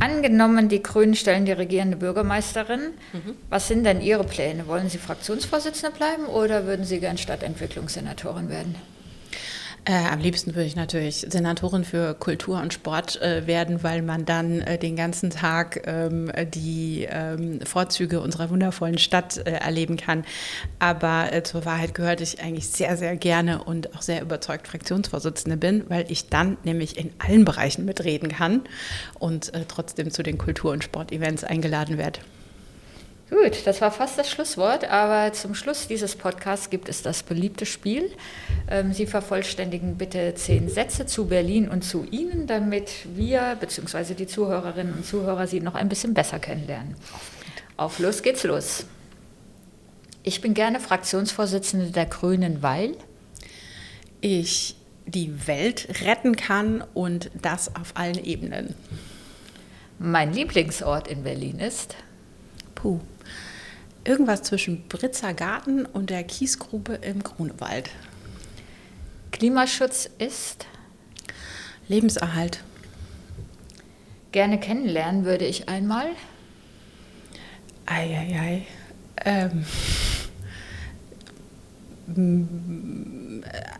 Angenommen, 0.00 0.68
die 0.68 0.82
Grünen 0.82 1.14
stellen 1.14 1.46
die 1.46 1.52
regierende 1.52 1.96
Bürgermeisterin. 1.96 2.92
Mhm. 3.12 3.36
Was 3.48 3.68
sind 3.68 3.84
denn 3.84 4.00
Ihre 4.00 4.24
Pläne? 4.24 4.66
Wollen 4.66 4.90
Sie 4.90 4.98
Fraktionsvorsitzende 4.98 5.96
bleiben 5.96 6.26
oder 6.26 6.66
würden 6.66 6.84
Sie 6.84 7.00
gern 7.00 7.18
Stadtentwicklungssenatorin 7.18 8.48
werden? 8.48 8.74
Äh, 9.88 10.08
am 10.10 10.18
liebsten 10.18 10.56
würde 10.56 10.66
ich 10.66 10.74
natürlich 10.74 11.24
Senatorin 11.28 11.84
für 11.84 12.14
Kultur 12.14 12.60
und 12.60 12.72
Sport 12.72 13.22
äh, 13.22 13.46
werden, 13.46 13.84
weil 13.84 14.02
man 14.02 14.24
dann 14.24 14.60
äh, 14.62 14.78
den 14.78 14.96
ganzen 14.96 15.30
Tag 15.30 15.86
ähm, 15.86 16.32
die 16.52 17.06
ähm, 17.08 17.60
Vorzüge 17.64 18.20
unserer 18.20 18.50
wundervollen 18.50 18.98
Stadt 18.98 19.36
äh, 19.36 19.52
erleben 19.52 19.96
kann. 19.96 20.24
Aber 20.80 21.32
äh, 21.32 21.44
zur 21.44 21.64
Wahrheit 21.64 21.94
gehört 21.94 22.20
ich 22.20 22.42
eigentlich 22.42 22.66
sehr, 22.66 22.96
sehr 22.96 23.14
gerne 23.14 23.62
und 23.62 23.94
auch 23.94 24.02
sehr 24.02 24.22
überzeugt 24.22 24.66
Fraktionsvorsitzende 24.66 25.56
bin, 25.56 25.84
weil 25.88 26.10
ich 26.10 26.28
dann 26.28 26.56
nämlich 26.64 26.98
in 26.98 27.12
allen 27.18 27.44
Bereichen 27.44 27.84
mitreden 27.84 28.30
kann 28.30 28.62
und 29.20 29.54
äh, 29.54 29.66
trotzdem 29.68 30.10
zu 30.10 30.24
den 30.24 30.36
Kultur- 30.36 30.72
und 30.72 30.82
Sportevents 30.82 31.44
eingeladen 31.44 31.96
werde. 31.96 32.18
Gut, 33.28 33.66
das 33.66 33.80
war 33.80 33.90
fast 33.90 34.16
das 34.18 34.30
Schlusswort, 34.30 34.88
aber 34.88 35.32
zum 35.32 35.56
Schluss 35.56 35.88
dieses 35.88 36.14
Podcasts 36.14 36.70
gibt 36.70 36.88
es 36.88 37.02
das 37.02 37.24
beliebte 37.24 37.66
Spiel. 37.66 38.12
Ähm, 38.70 38.92
Sie 38.92 39.04
vervollständigen 39.04 39.98
bitte 39.98 40.32
zehn 40.36 40.68
Sätze 40.68 41.06
zu 41.06 41.26
Berlin 41.26 41.68
und 41.68 41.82
zu 41.82 42.06
Ihnen, 42.08 42.46
damit 42.46 42.92
wir 43.16 43.56
bzw. 43.58 44.14
die 44.14 44.28
Zuhörerinnen 44.28 44.94
und 44.94 45.04
Zuhörer 45.04 45.48
Sie 45.48 45.58
noch 45.58 45.74
ein 45.74 45.88
bisschen 45.88 46.14
besser 46.14 46.38
kennenlernen. 46.38 46.94
Auf 47.76 47.98
los 47.98 48.22
geht's 48.22 48.44
los. 48.44 48.86
Ich 50.22 50.40
bin 50.40 50.54
gerne 50.54 50.78
Fraktionsvorsitzende 50.78 51.90
der 51.90 52.06
Grünen, 52.06 52.62
weil 52.62 52.92
ich 54.20 54.76
die 55.04 55.48
Welt 55.48 55.88
retten 56.04 56.36
kann 56.36 56.84
und 56.94 57.32
das 57.42 57.74
auf 57.74 57.94
allen 57.94 58.24
Ebenen. 58.24 58.76
Mein 59.98 60.32
Lieblingsort 60.32 61.08
in 61.08 61.24
Berlin 61.24 61.58
ist? 61.58 61.96
Puh 62.76 63.00
irgendwas 64.06 64.42
zwischen 64.42 64.86
Britzer 64.88 65.34
Garten 65.34 65.84
und 65.84 66.10
der 66.10 66.24
Kiesgrube 66.24 66.94
im 66.94 67.22
Grunewald. 67.22 67.90
Klimaschutz 69.32 70.08
ist 70.18 70.66
Lebenserhalt. 71.88 72.62
Gerne 74.32 74.58
kennenlernen 74.58 75.24
würde 75.24 75.44
ich 75.44 75.68
einmal. 75.68 76.08
Eieiei. 77.86 78.66
Ähm. 79.24 79.64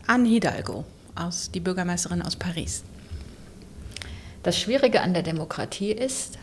Anne 0.06 0.28
Hidalgo, 0.28 0.84
aus, 1.14 1.50
die 1.52 1.60
Bürgermeisterin 1.60 2.22
aus 2.22 2.36
Paris. 2.36 2.82
Das 4.42 4.58
Schwierige 4.58 5.00
an 5.00 5.14
der 5.14 5.22
Demokratie 5.22 5.92
ist, 5.92 6.38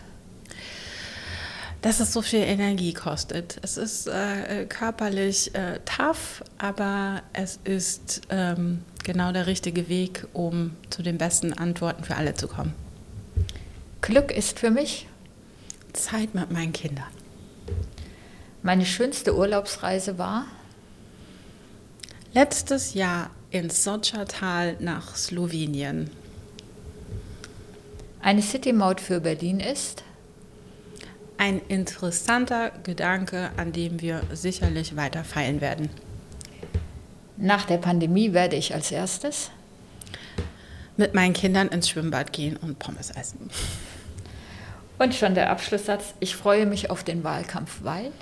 dass 1.84 2.00
es 2.00 2.14
so 2.14 2.22
viel 2.22 2.40
Energie 2.40 2.94
kostet. 2.94 3.60
Es 3.62 3.76
ist 3.76 4.08
äh, 4.08 4.66
körperlich 4.68 5.54
äh, 5.54 5.82
tough, 5.84 6.42
aber 6.58 7.22
es 7.34 7.60
ist 7.66 8.22
ähm, 8.30 8.84
genau 9.04 9.34
der 9.34 9.48
richtige 9.48 9.90
Weg, 9.90 10.26
um 10.32 10.78
zu 10.90 11.04
den 11.04 11.18
besten 11.18 11.52
Antworten 11.52 12.06
für 12.06 12.16
alle 12.16 12.36
zu 12.36 12.48
kommen. 12.48 12.74
Glück 14.00 14.32
ist 14.32 14.60
für 14.60 14.72
mich 14.72 15.08
Zeit 15.92 16.34
mit 16.34 16.52
meinen 16.52 16.72
Kindern. 16.72 17.12
Meine 18.62 18.86
schönste 18.86 19.36
Urlaubsreise 19.36 20.18
war? 20.18 20.46
Letztes 22.34 22.94
Jahr 22.94 23.30
ins 23.52 23.84
Sotschertal 23.84 24.78
nach 24.80 25.18
Slowenien. 25.18 26.10
Eine 28.22 28.42
City-Maut 28.42 29.02
für 29.02 29.20
Berlin 29.20 29.60
ist? 29.60 30.03
Ein 31.44 31.60
interessanter 31.68 32.72
Gedanke, 32.84 33.50
an 33.58 33.74
dem 33.74 34.00
wir 34.00 34.22
sicherlich 34.32 34.96
weiter 34.96 35.26
feilen 35.26 35.60
werden. 35.60 35.90
Nach 37.36 37.66
der 37.66 37.80
Pandemie 37.80 38.32
werde 38.32 38.56
ich 38.56 38.74
als 38.74 38.94
erstes 38.94 39.52
mit 40.96 41.14
meinen 41.14 41.34
Kindern 41.34 41.68
ins 41.68 41.90
Schwimmbad 41.90 42.32
gehen 42.32 42.56
und 42.56 42.80
Pommes 42.80 43.10
essen. 43.10 43.50
Und 44.98 45.16
schon 45.16 45.36
der 45.36 45.50
Abschlusssatz. 45.50 46.14
Ich 46.22 46.38
freue 46.38 46.66
mich 46.66 46.90
auf 46.90 47.04
den 47.04 47.26
Wahlkampf, 47.26 47.80
weil 47.84 48.14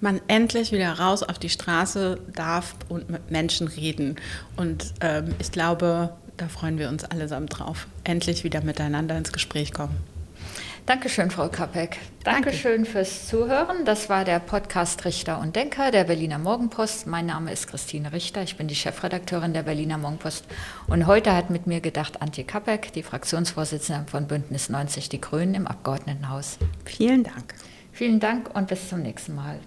man 0.00 0.20
endlich 0.28 0.70
wieder 0.70 0.92
raus 1.00 1.24
auf 1.24 1.40
die 1.40 1.48
Straße 1.48 2.20
darf 2.32 2.76
und 2.88 3.10
mit 3.10 3.28
Menschen 3.32 3.66
reden. 3.66 4.14
Und 4.54 4.94
ähm, 5.00 5.34
ich 5.40 5.50
glaube, 5.50 6.14
da 6.36 6.46
freuen 6.46 6.78
wir 6.78 6.90
uns 6.90 7.02
allesamt 7.02 7.58
drauf, 7.58 7.88
endlich 8.04 8.44
wieder 8.44 8.62
miteinander 8.62 9.18
ins 9.18 9.32
Gespräch 9.32 9.72
kommen. 9.72 10.11
Dankeschön, 10.86 11.30
Frau 11.30 11.48
Kapek. 11.48 11.98
Dankeschön 12.24 12.82
Danke. 12.82 12.90
fürs 12.90 13.28
Zuhören. 13.28 13.84
Das 13.84 14.08
war 14.08 14.24
der 14.24 14.40
Podcast 14.40 15.04
Richter 15.04 15.40
und 15.40 15.54
Denker 15.54 15.92
der 15.92 16.04
Berliner 16.04 16.38
Morgenpost. 16.38 17.06
Mein 17.06 17.26
Name 17.26 17.52
ist 17.52 17.68
Christine 17.68 18.12
Richter. 18.12 18.42
Ich 18.42 18.56
bin 18.56 18.66
die 18.66 18.74
Chefredakteurin 18.74 19.52
der 19.52 19.62
Berliner 19.62 19.98
Morgenpost. 19.98 20.44
Und 20.88 21.06
heute 21.06 21.36
hat 21.36 21.50
mit 21.50 21.68
mir 21.68 21.80
gedacht 21.80 22.20
Antje 22.20 22.42
Kapek, 22.42 22.92
die 22.92 23.04
Fraktionsvorsitzende 23.04 24.10
von 24.10 24.26
Bündnis 24.26 24.68
90 24.70 25.08
Die 25.08 25.20
Grünen 25.20 25.54
im 25.54 25.66
Abgeordnetenhaus. 25.68 26.58
Vielen 26.84 27.22
Dank. 27.22 27.54
Vielen 27.92 28.18
Dank 28.18 28.50
und 28.54 28.66
bis 28.66 28.88
zum 28.88 29.02
nächsten 29.02 29.36
Mal. 29.36 29.60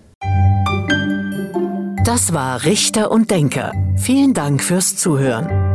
Das 2.04 2.34
war 2.34 2.65
Richter 2.65 3.10
und 3.10 3.32
Denker. 3.32 3.71
Vielen 3.97 4.34
Dank 4.34 4.62
fürs 4.62 4.97
Zuhören. 4.97 5.75